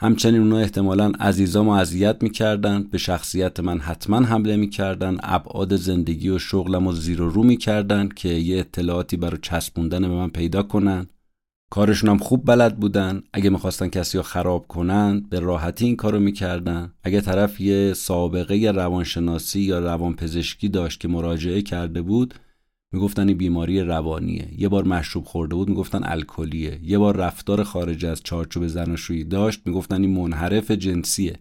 [0.00, 6.38] همچنین اونا احتمالا عزیزامو اذیت می‌کردن به شخصیت من حتما حمله می‌کردن ابعاد زندگی و
[6.38, 11.06] شغلم رو زیر و رو می‌کردن که یه اطلاعاتی برای چسبوندن به من پیدا کنن
[11.72, 13.22] کارشون هم خوب بلد بودن.
[13.32, 16.92] اگه می‌خواستن کسی رو خراب کنن به راحتی این کارو می‌کردن.
[17.02, 22.34] اگه طرف یه سابقه روانشناسی یا روانپزشکی داشت که مراجعه کرده بود
[22.92, 24.48] می‌گفتن این بیماری روانیه.
[24.58, 26.80] یه بار مشروب خورده بود می‌گفتن الکلیه.
[26.82, 31.38] یه بار رفتار خارج از چارچوب زناشویی داشت می‌گفتن این منحرف جنسیه.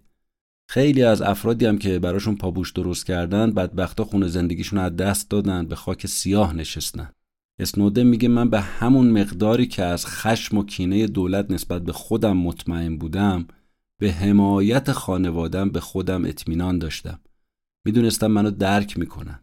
[0.69, 5.65] خیلی از افرادی هم که براشون پابوش درست کردن بدبختا خونه زندگیشون از دست دادن
[5.65, 7.09] به خاک سیاه نشستن.
[7.61, 12.37] اسنودن میگه من به همون مقداری که از خشم و کینه دولت نسبت به خودم
[12.37, 13.45] مطمئن بودم
[13.99, 17.19] به حمایت خانوادم به خودم اطمینان داشتم.
[17.85, 19.39] می‌دونستم منو درک می‌کنن.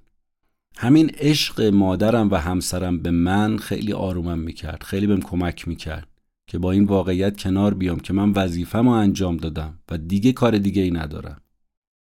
[0.77, 6.09] همین عشق مادرم و همسرم به من خیلی آرومم می‌کرد خیلی بهم کمک می‌کرد
[6.47, 10.83] که با این واقعیت کنار بیام که من وظیفه‌مو انجام دادم و دیگه کار دیگه
[10.83, 11.41] ای ندارم.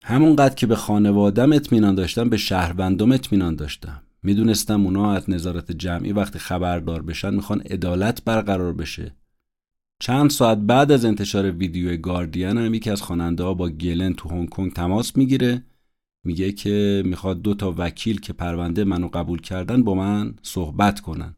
[0.03, 4.03] همونقدر که به خانوادم اطمینان داشتم به شهروندم اطمینان داشتم.
[4.27, 9.15] می‌دونستم اونا از نظارت جمعی وقتی خبردار بشن می‌خوان عدالت برقرار بشه.
[10.01, 14.29] چند ساعت بعد از انتشار ویدیو گاردین هم یکی از خواننده ها با گلن تو
[14.29, 15.63] هنگ کنگ تماس می‌گیره.
[16.25, 21.35] میگه که می‌خواد دو تا وکیل که پرونده منو قبول کردن با من صحبت کنن.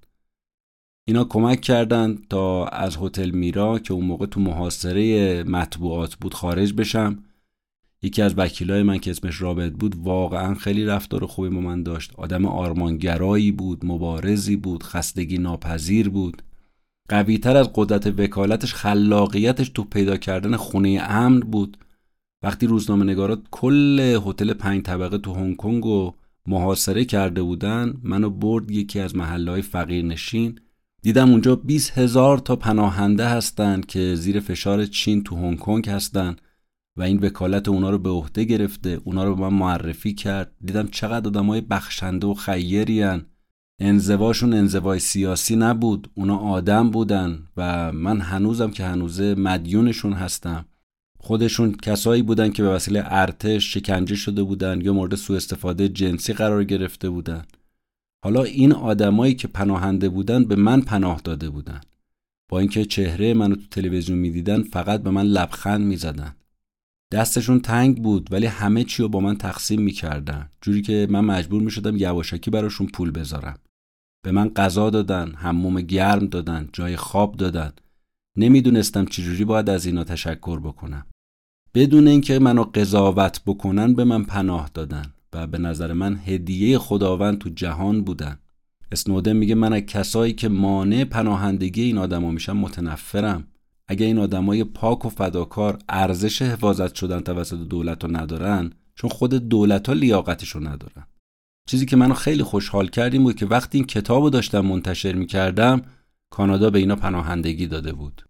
[1.07, 6.73] اینا کمک کردن تا از هتل میرا که اون موقع تو محاصره مطبوعات بود خارج
[6.73, 7.23] بشم.
[8.01, 12.11] یکی از وکیلای من که اسمش رابط بود واقعا خیلی رفتار خوبی با من داشت.
[12.17, 16.41] آدم آرمانگرایی بود مبارزی بود خستگی ناپذیر بود.
[17.09, 21.77] قویتر از قدرت وکالتش خلاقیتش تو پیدا کردن خونه امن بود.
[22.43, 26.13] وقتی روزنامه نگارات کل هتل پنج طبقه تو هنگ کنگ و
[26.47, 30.59] محاصره کرده بودن منو برد یکی از محله فقیر نشین.
[31.01, 36.35] دیدم اونجا 20 هزار تا پناهنده هستند که زیر فشار چین تو هنگ کنگ هستن.
[36.99, 40.51] و این وکالت اونا رو به عهده گرفته اونا رو به من معرفی کرد.
[40.65, 43.25] دیدم چقدر آدمای بخشنده و خیریان
[43.79, 50.65] انزواشون انزوای سیاسی نبود اونا آدم بودن و من هنوزم که هنوزه مدیونشون هستم.
[51.19, 56.33] خودشون کسایی بودن که به وسیله ارتش شکنجه شده بودن یا مورد سوء استفاده جنسی
[56.33, 57.43] قرار گرفته بودن.
[58.23, 61.81] حالا این آدمایی که پناهنده بودن به من پناه داده بودن.
[62.49, 66.35] با اینکه چهره منو تو تلویزیون می‌دیدن فقط به من لبخند می‌زدن.
[67.11, 70.49] دستشون تنگ بود ولی همه چی رو با من تقسیم می‌کردن.
[70.61, 73.57] جوری که من مجبور می‌شدم یواشکی براشون پول بذارم.
[74.23, 77.71] به من غذا دادن حموم گرم دادن جای خواب دادن.
[78.37, 81.05] نمی‌دونستم چجوری باید از اینا تشکر بکنم.
[81.73, 87.37] بدون اینکه منو قضاوت بکنن به من پناه دادن و به نظر من هدیه خداوند
[87.37, 88.39] تو جهان بودن.
[88.91, 93.47] اسنودن میگه من از کسایی که مانع پناهندگی این آدما میشن متنفرم.
[93.91, 99.33] اگه این آدمای پاک و فداکار ارزش حفاظت شدن توسط دولت رو ندارن چون خود
[99.33, 101.07] دولت ها لیاقتش رو ندارن.
[101.69, 105.81] چیزی که منو خیلی خوشحال کردیم بود که وقتی این کتاب رو داشتم منتشر می‌کردم
[106.29, 108.25] کانادا به اینا پناهندگی داده بود.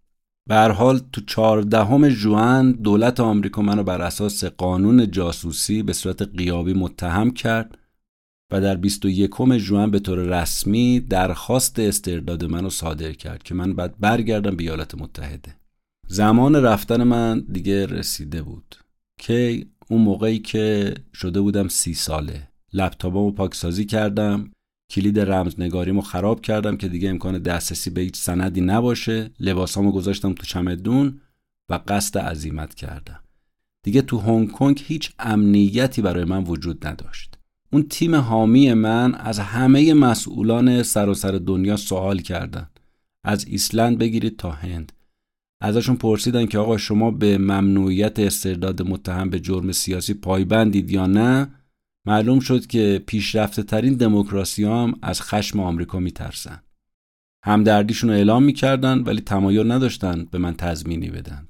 [0.48, 6.22] به هر حال تو چهاردهم ژوئن دولت آمریکا منو بر اساس قانون جاسوسی به صورت
[6.22, 7.78] قیابی متهم کرد.
[8.50, 13.94] و در 21 ژوئن به طور رسمی درخواست استرداد منو صادر کرد که من بعد
[14.00, 15.56] برگردم به ایالات متحده.
[16.06, 18.76] زمان رفتن من دیگه رسیده بود
[19.18, 22.48] که اون موقعی که شده بودم سی ساله.
[22.72, 24.50] لپتاپمو پاکسازی کردم
[24.90, 29.30] کلید رمزنگاریمو خراب کردم که دیگه امکان دسترسی به هیچ سندی نباشه.
[29.40, 31.20] لباسامو گذاشتم تو چمدون
[31.68, 33.20] و قصد عزیمت کردم.
[33.82, 37.29] دیگه تو هنگ کنگ هیچ امنیتی برای من وجود نداشت.
[37.72, 42.70] اون تیم حامی من از همه مسئولان سراسر دنیا سوال کردن.
[43.24, 44.92] از ایسلند بگیرید تا هند.
[45.62, 51.48] ازشون پرسیدن که آقا شما به ممنوعیت استرداد متهم به جرم سیاسی پایبندید یا نه؟
[52.06, 56.62] معلوم شد که پیشرفته ترین دموکراسی هم از خشم آمریکا میترسن.
[57.44, 61.49] همدردیشون رو اعلام می‌کردن ولی تمایل نداشتن به من تضمینی بدن.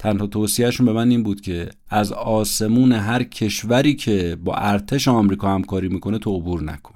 [0.00, 5.54] تنها توصیهشون به من این بود که از آسمون هر کشوری که با ارتش آمریکا
[5.54, 6.94] همکاری می‌کنه تو عبور نکن.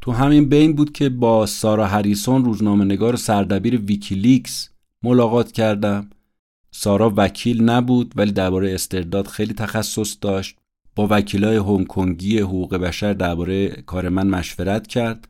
[0.00, 4.68] تو همین بین بود که با سارا هریسون روزنامه نگار سردبیر ویکیلیکس
[5.02, 6.10] ملاقات کردم.
[6.70, 10.56] سارا وکیل نبود ولی درباره استرداد خیلی تخصص داشت.
[10.96, 15.28] با وکیلای هنگ کنگی حقوق بشر درباره کار من مشورت کرد.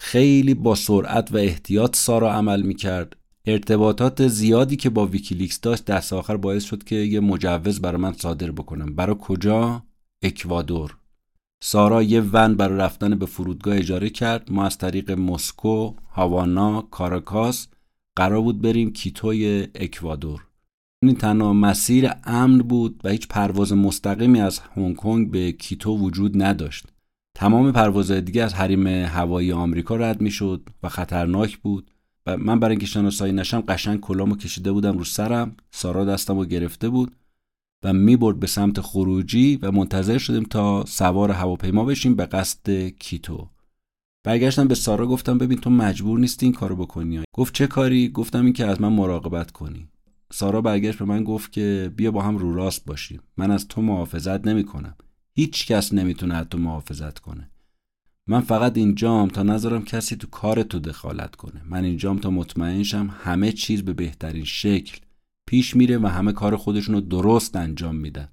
[0.00, 3.16] خیلی با سرعت و احتیاط سارا عمل می‌کرد.
[3.48, 8.12] ارتباطات زیادی که با ویکیلیکس داشت دست آخر باعث شد که یه مجوز برای من
[8.12, 8.94] صادر بکنن.
[8.94, 9.82] برای کجا؟
[10.22, 10.96] اکوادور.
[11.62, 14.52] سارا یه ون برای رفتن به فرودگاه اجاره کرد.
[14.52, 17.68] ما از طریق مسکو، هاوانا، کاراکاس
[18.16, 20.46] قرار بود بریم کیتوی اکوادور.
[21.02, 26.42] این تنها مسیر امن بود و هیچ پرواز مستقیمی از هنگ کنگ به کیتو وجود
[26.42, 26.86] نداشت.
[27.34, 31.90] تمام پروازهای دیگه از حریم هوایی آمریکا رد می‌شد و خطرناک بود.
[32.26, 37.16] من برای اینکه شناسایی نشم قشنگ کلامو کشیده بودم رو سرم سارا دستمو گرفته بود
[37.84, 43.48] و می‌برد به سمت خروجی و منتظر شدیم تا سوار هواپیما بشیم به قصد کیتو.
[44.24, 47.22] برگشتم به سارا گفتم ببین تو مجبور نیستی این کارو بکنی.
[47.32, 49.88] گفت چه کاری؟ گفتم این که از من مراقبت کنی.
[50.32, 53.20] سارا برگشت به من گفت که بیا با هم رو راست باشیم.
[53.36, 54.96] من از تو محافظت نمی کنم
[55.34, 57.50] هیچ کس نمی‌تونه از تو محافظت کنه.
[58.28, 61.62] من فقط اینجام تا نذارم کسی تو کار تو دخالت کنه.
[61.64, 64.98] من اینجام تا مطمئن شم همه چیز به بهترین شکل
[65.46, 68.28] پیش میره و همه کار خودشون درست انجام میدن.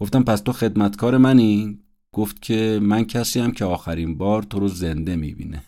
[0.00, 1.78] گفتم پس تو خدمتکار منی؟
[2.12, 5.64] گفت که من کسی هم که آخرین بار تو رو زنده می‌بینه.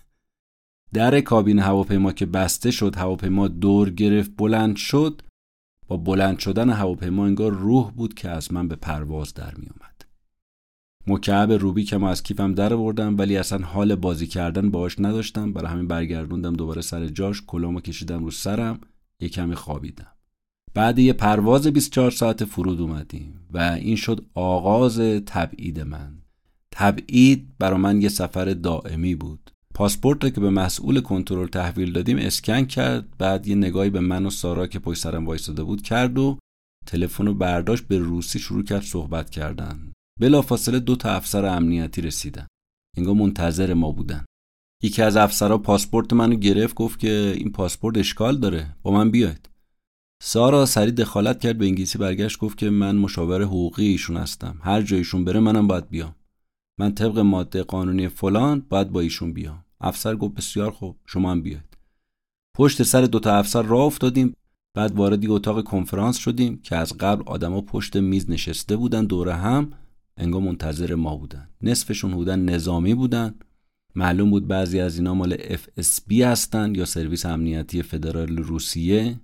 [0.92, 5.22] در کابین هواپیما که بسته شد هواپیما دور گرفت بلند شد.
[5.88, 9.97] با بلند شدن هواپیما انگار روح بود که از من به پرواز در می اومد.
[11.08, 15.52] مکعب که ما از کیفم در بردم ولی اصلا حال بازی کردن باهاش نداشتم.
[15.52, 18.80] برای همین برگردوندم دوباره سر جاش کلامو کشیدم رو سرم
[19.20, 20.12] یه کمی خوابیدم.
[20.74, 26.18] بعد یه پرواز 24 ساعت فرود اومدیم و این شد آغاز تبعید من.
[26.72, 29.50] تبعید برا من یه سفر دائمی بود.
[29.74, 34.30] پاسپورت که به مسئول کنترل تحویل دادیم اسکن کرد بعد یه نگاهی به من و
[34.30, 36.38] سارا که پشت سرم وایساده بود کرد و
[36.86, 39.87] تلفن رو برداشت به روسی شروع کرد صحبت کردن.
[40.20, 42.46] بلافاصله دو تا افسر امنیتی رسیدن.
[42.96, 44.24] انگار منتظر ما بودن.
[44.82, 49.48] یکی از افسرها پاسپورت منو گرفت گفت که این پاسپورت اشکال داره با من بیاید.
[50.22, 54.58] سارا سریع دخالت کرد به انگلیسی برگشت گفت که من مشاور حقوقی ایشون هستم.
[54.62, 56.14] هر جایشون بره منم باید بیام.
[56.78, 59.64] من طبق ماده قانونی فلان باید با ایشون بیام.
[59.80, 61.78] افسر گفت بسیار خوب شما هم بیاید.
[62.56, 64.34] پشت سر دوتا افسر راه افتادیم.
[64.74, 69.72] بعد وارد اتاق کنفرانس شدیم که از قبل آدما پشت میز نشسته بودن دوره هم
[70.18, 71.48] انگار منتظر ما بودن.
[71.62, 73.34] نصفشون بودن نظامی بودن.
[73.94, 79.20] معلوم بود بعضی از اینا مال FSB هستن یا سرویس امنیتی فدرال روسیه.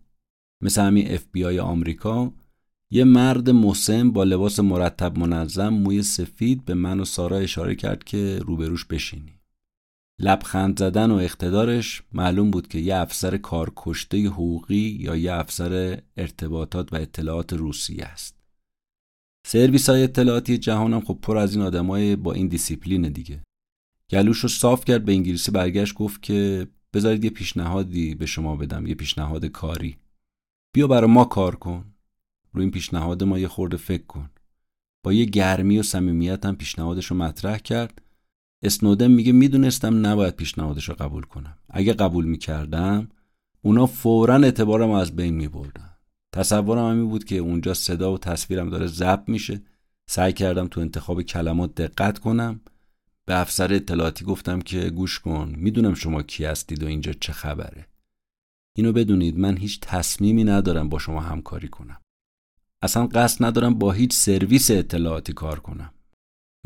[0.62, 2.32] مثل همین FBI آمریکا.
[2.90, 8.04] یه مرد مسن با لباس مرتب منظم موی سفید به من و سارا اشاره کرد
[8.04, 9.40] که روبروش بشینی.
[10.20, 16.92] لبخند زدن و اقتدارش معلوم بود که یه افسر کارکشته حقوقی یا یه افسر ارتباطات
[16.92, 18.43] و اطلاعات روسیه است.
[19.46, 23.42] سرویس های اطلاعاتی جهانم خب پر از این آدمای با این دیسیپلین دیگه.
[24.10, 28.86] گلوش رو صاف کرد به انگلیسی برگشت گفت که بذارید یه پیشنهادی به شما بدم
[28.86, 29.96] یه پیشنهاد کاری.
[30.74, 31.84] بیا برای ما کار کن.
[32.52, 34.30] روی این پیشنهاد ما یه خورده فکر کن.
[35.02, 38.02] با یه گرمی و صمیمیت هم پیشنهادش رو مطرح کرد.
[38.62, 41.58] اسنودن میگه می‌دونستم نباید پیشنهادش رو قبول کنم.
[41.70, 43.08] اگه قبول می‌کردم
[43.62, 45.93] اونا فورا اعتبارم از بین میبردن.
[46.34, 49.62] تصورم همین بود که اونجا صدا و تصویرم داره ضبط میشه.
[50.10, 52.60] سعی کردم تو انتخاب کلمات دقت کنم.
[53.26, 57.86] به افسر اطلاعاتی گفتم که گوش کن می‌دونم شما کی هستید و اینجا چه خبره.
[58.76, 62.00] اینو بدونید من هیچ تصمیمی ندارم با شما همکاری کنم.
[62.82, 65.90] اصلا قصد ندارم با هیچ سرویس اطلاعاتی کار کنم.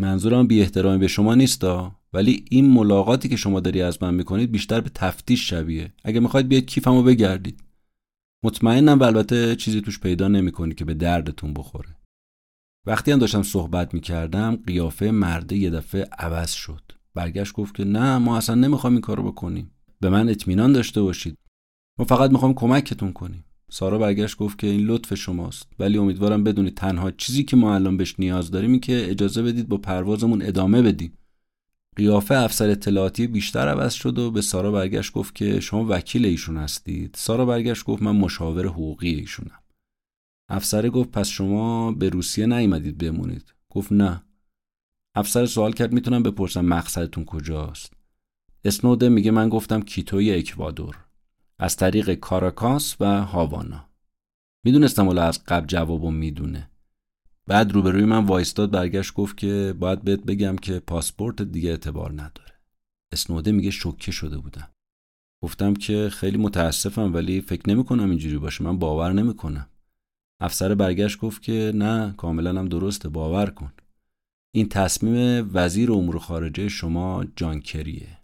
[0.01, 4.53] منظورم بی احترامی به شما نیستا ولی این ملاقاتی که شما داری از من می‌کنید
[4.53, 5.93] بیشتر به تفتیش شبیه.
[6.05, 7.68] اگه می‌خواید بیاید کیفمو بگردید.
[8.45, 11.97] مطمئنم و البته چیزی توش پیدا نمی‌کنی که به دردتون بخوره.
[12.87, 16.83] وقتی هم داشتم صحبت می‌کردم قیافه مرده یه دفعه عوض شد.
[17.15, 19.71] برگشت گفت که نه ما اصلا نمی‌خوام این کارو بکنیم.
[20.01, 21.39] به من اطمینان داشته باشید.
[21.99, 23.45] ما فقط می‌خوام کمکتون کنیم.
[23.71, 25.73] سارا برگشت گفت که این لطف شماست.
[25.79, 29.69] ولی امیدوارم بدونید تنها چیزی که ما الان بهش نیاز داریم این که اجازه بدید
[29.69, 31.19] با پروازمون ادامه بدیم.
[31.99, 36.57] قیافه افسر اطلاعاتی بیشتر عوض شد و به سارا برگشت گفت که شما وکیل ایشون
[36.57, 37.15] هستید.
[37.19, 39.61] سارا برگشت گفت من مشاور حقوقی ایشونم.
[40.49, 43.55] افسر گفت پس شما به روسیه نیومدید بمونید.
[43.71, 44.23] گفت نه.
[45.15, 47.93] افسر سوال کرد می‌تونم بپرسم مقصدتون کجاست؟
[48.65, 50.97] اسنوده میگه من گفتم کیتوی اکوادور.
[51.59, 53.89] از طریق کاراکاس و هاوانا.
[54.65, 56.71] می‌دونستم ولی از قبل جوابو می‌دونه.
[57.49, 62.53] بعد روبروی من وایستاد برگشت گفت که باید بهت بگم که پاسپورت دیگه اعتبار نداره.
[63.13, 64.71] اسنوده میگه شوکه شده بودم.
[65.43, 68.65] گفتم که خیلی متاسفم ولی فکر نمی کنم اینجوری باشه.
[68.65, 69.69] من باور نمی‌کنم.
[70.41, 73.73] افسر برگشت گفت که نه کاملا هم درسته باور کن.
[74.55, 78.19] این تصمیم وزیر امور خارجه شما جان کریه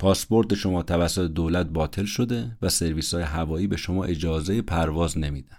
[0.00, 5.58] پاسپورت شما توسط دولت باطل شده و سرویس های هوایی به شما اجازه پرواز نمیدن.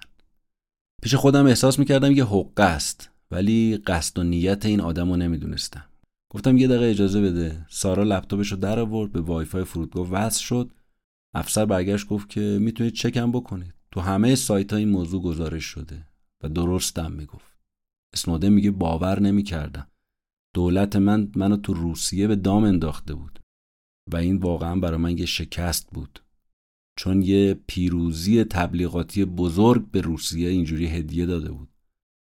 [1.02, 5.86] پیش خودم احساس می‌کردم یه حقه است ولی قصد و نیت این آدم رو نمی‌دونستم.
[6.30, 7.66] گفتم یه دقیقه اجازه بده.
[7.70, 10.72] سارا لپتاپش رو در آورد به وایفای فرودگاه وصل شد.
[11.36, 13.74] افسر برگشت گفت که می‌تونید چکم بکنید.
[13.92, 16.08] تو همه سایت ها این موضوع گزارش شده
[16.44, 17.58] و درستم می‌گفت.
[18.14, 19.88] اسنوده میگه باور نمی‌کردم.
[20.54, 23.40] دولت من منو تو روسیه به دام انداخته بود
[24.12, 26.20] و این واقعا برای من یه شکست بود.
[26.96, 31.70] چون یه پیروزی تبلیغاتی بزرگ به روسیه اینجوری هدیه داده بود.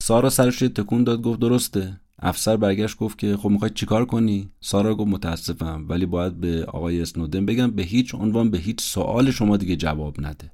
[0.03, 1.99] سارا سرش تکون داد گفت درسته.
[2.20, 7.01] افسر برگشت گفت که خب می‌خوای چیکار کنی؟ سارا گفت متاسفم ولی باید به آقای
[7.01, 10.51] اسنودن بگم به هیچ عنوان به هیچ سوال شما دیگه جواب نده.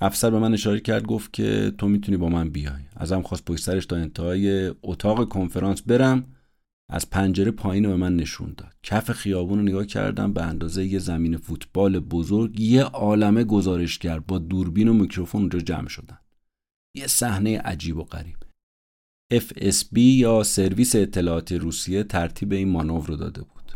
[0.00, 2.82] افسر به من اشاره کرد گفت که تو می‌تونی با من بیای.
[2.96, 6.24] ازم خواست پشت سرش تا انتهای اتاق کنفرانس برم.
[6.90, 8.74] از پنجره پایین به من نشون داد.
[8.82, 14.38] کف خیابون رو نگاه کردم به اندازه یه زمین فوتبال بزرگ یه عالمه گزارشگر با
[14.38, 16.18] دوربین و میکروفون اونجا جمع شدن.
[16.96, 18.36] یه صحنه عجیب و غریب.
[19.34, 23.72] FSB یا سرویس اطلاعاتی روسیه ترتیب این مانور رو داده بود.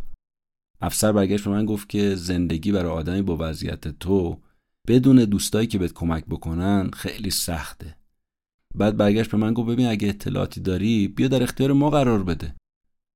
[0.81, 4.41] افسر برگشت به من گفت که زندگی برای آدمی با وضعیت تو
[4.89, 7.97] بدون دوستایی که بهت کمک بکنن خیلی سخته.
[8.75, 12.55] بعد برگشت به من گفت ببین اگه اطلاعاتی داری بیا در اختیار ما قرار بده.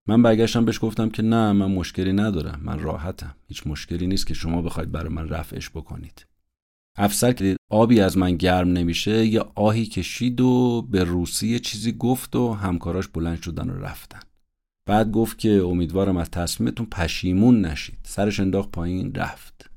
[0.09, 3.35] من برگشتم بهش گفتم که نه من مشکلی ندارم من راحتم.
[3.49, 6.27] هیچ مشکلی نیست که شما بخواید برای من رفعش بکنید.
[6.99, 11.93] افسر که دید آبی از من گرم نمیشه یه آهی کشید و به روسی چیزی
[11.93, 14.21] گفت و همکاراش بلند شدن و رفتن.
[14.87, 17.99] بعد گفت که امیدوارم از تصمیمتون پشیمون نشید.
[18.03, 19.71] سرش انداخت پایین رفت.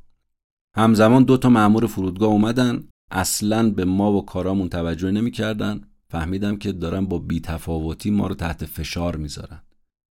[0.76, 2.84] همزمان دو تا مأمور فرودگاه اومدن.
[3.12, 5.82] اصلا به ما و کارامون توجه نمی‌کردن.
[6.12, 9.60] فهمیدم که دارن با بیتفاوتی ما رو تحت فشار می‌ذارن.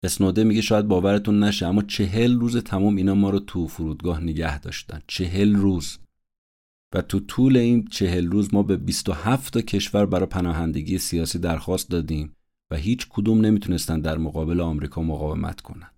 [0.03, 4.59] اسنوده میگه شاید باورتون نشه اما چهل روز تمام اینا ما رو تو فرودگاه نگه
[4.59, 5.99] داشتن چهل روز
[6.95, 11.91] و تو طول این چهل روز ما به 27 تا کشور برای پناهندگی سیاسی درخواست
[11.91, 12.37] دادیم
[12.71, 15.91] و هیچ کدوم نمی‌تونستن در مقابل آمریکا مقاومت کنن.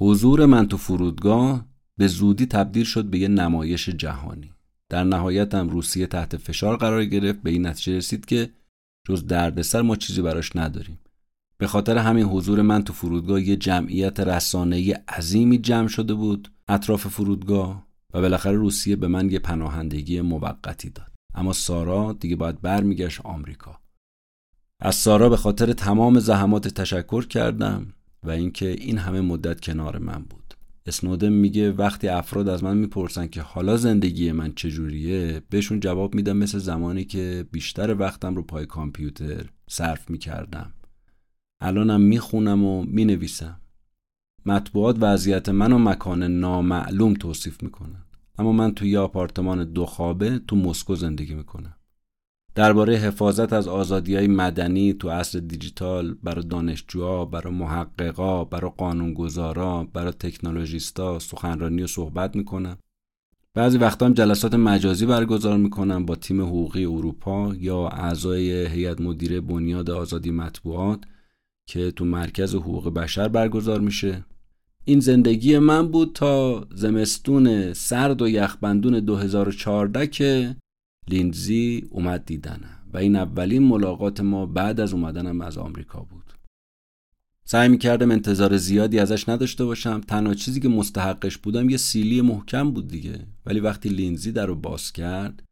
[0.00, 1.66] حضور من تو فرودگاه
[1.96, 4.52] به زودی تبدیل شد به یه نمایش جهانی.
[4.88, 8.50] در نهایت هم روسیه تحت فشار قرار گرفت به این نتیجه رسید که
[9.08, 10.98] جز دردسر ما چیزی براش نداریم.
[11.58, 17.06] به خاطر همین حضور من تو فرودگاه یه جمعیت رسانه‌ای عظیمی جمع شده بود اطراف
[17.06, 21.12] فرودگاه و بالاخره روسیه به من یه پناهندگی موقتی داد.
[21.34, 23.80] اما سارا دیگه باید برمیگشت آمریکا.
[24.80, 27.86] از سارا به خاطر تمام زحمات تشکر کردم
[28.22, 30.54] و اینکه این همه مدت کنار من بود.
[30.86, 36.36] اسنودن میگه وقتی افراد از من می‌پرسن که حالا زندگی من چجوریه بهشون جواب میدم
[36.36, 40.72] مثل زمانی که بیشتر وقتم رو پای کامپیوتر صرف می‌کردم.
[41.64, 43.60] الانم می‌خونم و می‌نویسم.
[44.46, 48.04] مطبوعات وضعیت من و مکان نامعلوم توصیف می‌کنن.
[48.38, 51.76] اما من توی یه آپارتمان دو خوابه تو مسکو زندگی می‌کنم.
[52.54, 59.88] درباره حفاظت از آزادی های مدنی تو عصر دیجیتال برای دانشجوها برای محققا برای قانونگذارا
[59.92, 62.76] برای تکنولوژیستا سخنرانی و صحبت می‌کنم.
[63.54, 69.40] بعضی وقتا هم جلسات مجازی برگزار می‌کنم با تیم حقوقی اروپا یا اعضای هیئت مدیره
[69.40, 71.04] بنیاد آزادی مطبوعات.
[71.66, 74.24] که تو مرکز حقوق بشر برگزار میشه.
[74.84, 80.56] این زندگی من بود تا زمستون سرد و یخبندون 2014 که
[81.08, 86.32] لینزی اومد دیدنم و این اولین ملاقات ما بعد از اومدنم از آمریکا بود.
[87.44, 90.00] سعی می‌کردم انتظار زیادی ازش نداشته باشم.
[90.00, 93.26] تنها چیزی که مستحقش بودم یه سیلی محکم بود دیگه.
[93.46, 95.42] ولی وقتی لینزی در رو باز کرد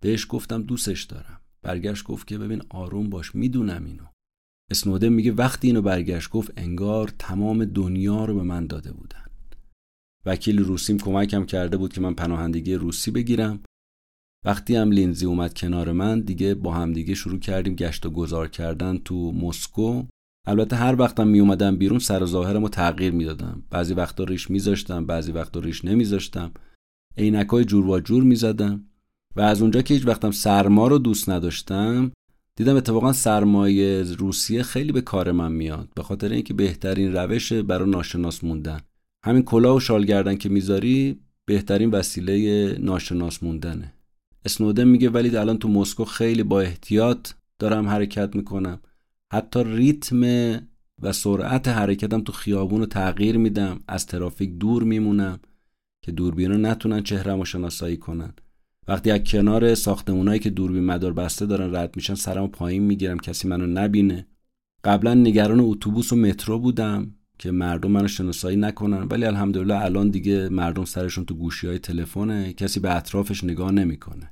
[0.00, 1.40] بهش گفتم دوستش دارم.
[1.62, 4.04] برگشت گفت که ببین آروم باش می‌دونم اینو.
[4.70, 9.24] اسنودن میگه وقتی اینو برگشت گفت انگار تمام دنیا رو به من داده بودن.
[10.26, 13.60] وکیل روسیم کمکم کرده بود که من پناهندگی روسی بگیرم.
[14.44, 18.48] وقتی هم لینزی اومد کنار من دیگه با هم دیگه شروع کردیم گشت و گذار
[18.48, 20.02] کردن تو مسکو.
[20.46, 23.62] البته هر وقتم می اومدم بیرون سر و ظاهرم تغییر می‌دادم.
[23.70, 26.52] بعضی وقتا ریش میذاشتم بعضی وقتا ریش نمیذاشتم.
[27.16, 28.84] عینکای جور و جور می‌زدم.
[29.36, 32.12] و از اونجا که هیچ وقتم سرما رو دوست نداشتم
[32.56, 37.90] دیدم اتفاقا سرمایه روسیه خیلی به کار من میاد به خاطر اینکه بهترین روش برای
[37.90, 38.80] ناشناس موندن.
[39.24, 43.92] همین کلاه و شال گردن که می‌ذاری بهترین وسیله ناشناس موندنه.
[44.44, 48.80] اسنودن میگه ولی الان تو مسکو خیلی با احتیاط دارم حرکت می‌کنم.
[49.32, 50.22] حتی ریتم
[51.02, 53.80] و سرعت حرکتم تو خیابون رو تغییر میدم.
[53.88, 55.38] از ترافیک دور میمونم
[56.02, 58.32] که دوربینا نتونن چهرم رو شناسایی کنن.
[58.88, 63.48] وقتی از کنار ساختمونایی که دوربین مدار بسته دارن رد میشن سرمو پایین می‌گیرم کسی
[63.48, 64.26] منو نبینه.
[64.84, 70.48] قبلا نگران اتوبوس و مترو بودم که مردم منو شناسایی نکنن ولی الحمدلله الان دیگه
[70.48, 74.30] مردم سرشون تو گوشی های تلفنه کسی به اطرافش نگاه نمی‌کنه.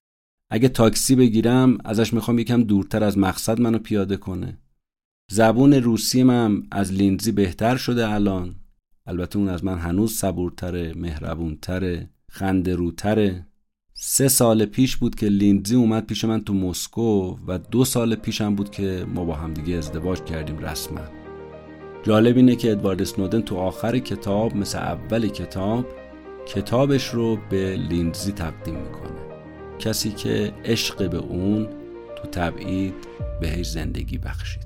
[0.51, 4.59] اگه تاکسی بگیرم ازش می‌خوام یکم دورتر از مقصد منو پیاده کنه.
[5.31, 8.55] زبون روسی من از لینزی بهتر شده الان.
[9.07, 13.47] البته اون از من هنوز صبورتره مهربونتره خنده روتره
[14.07, 18.55] سه سال پیش بود که لیندزی اومد پیش من تو مسکو و دو سال پیشم
[18.55, 21.01] بود که ما با همدیگه ازدواج کردیم رسما.
[22.03, 25.87] جالب اینه که ادوارد اسنودن تو آخر کتاب مثل اول کتاب
[26.47, 29.21] کتابش رو به لیندزی تقدیم می‌کنه.
[29.79, 31.69] کسی که عشق به اون
[32.17, 32.95] تو تبعید
[33.41, 34.65] بهش زندگی بخشید.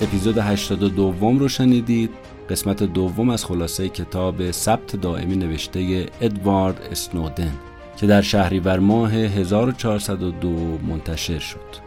[0.00, 2.10] اپیزود 82 رو شنیدید.
[2.50, 7.52] قسمت دوم از خلاصه کتاب ثبت دائمی نوشته ادوارد اسنودن
[7.96, 11.86] که در شهریور ماه 1402 منتشر شد.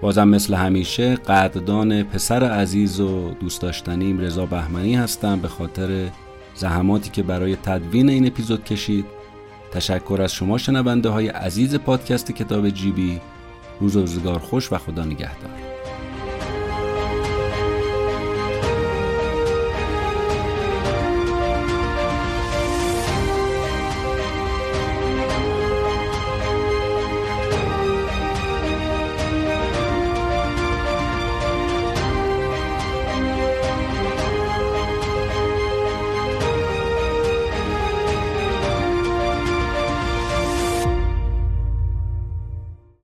[0.00, 6.08] بازم مثل همیشه قدردان پسر عزیز و دوست داشتنیم رضا بهمنی هستم به خاطر
[6.54, 9.06] زحماتی که برای تدوین این اپیزود کشید.
[9.72, 13.20] تشکر از شما شنونده های عزیز پادکست کتاب جیبی.
[13.80, 15.65] روز و روزگار خوش و خدا نگهدار.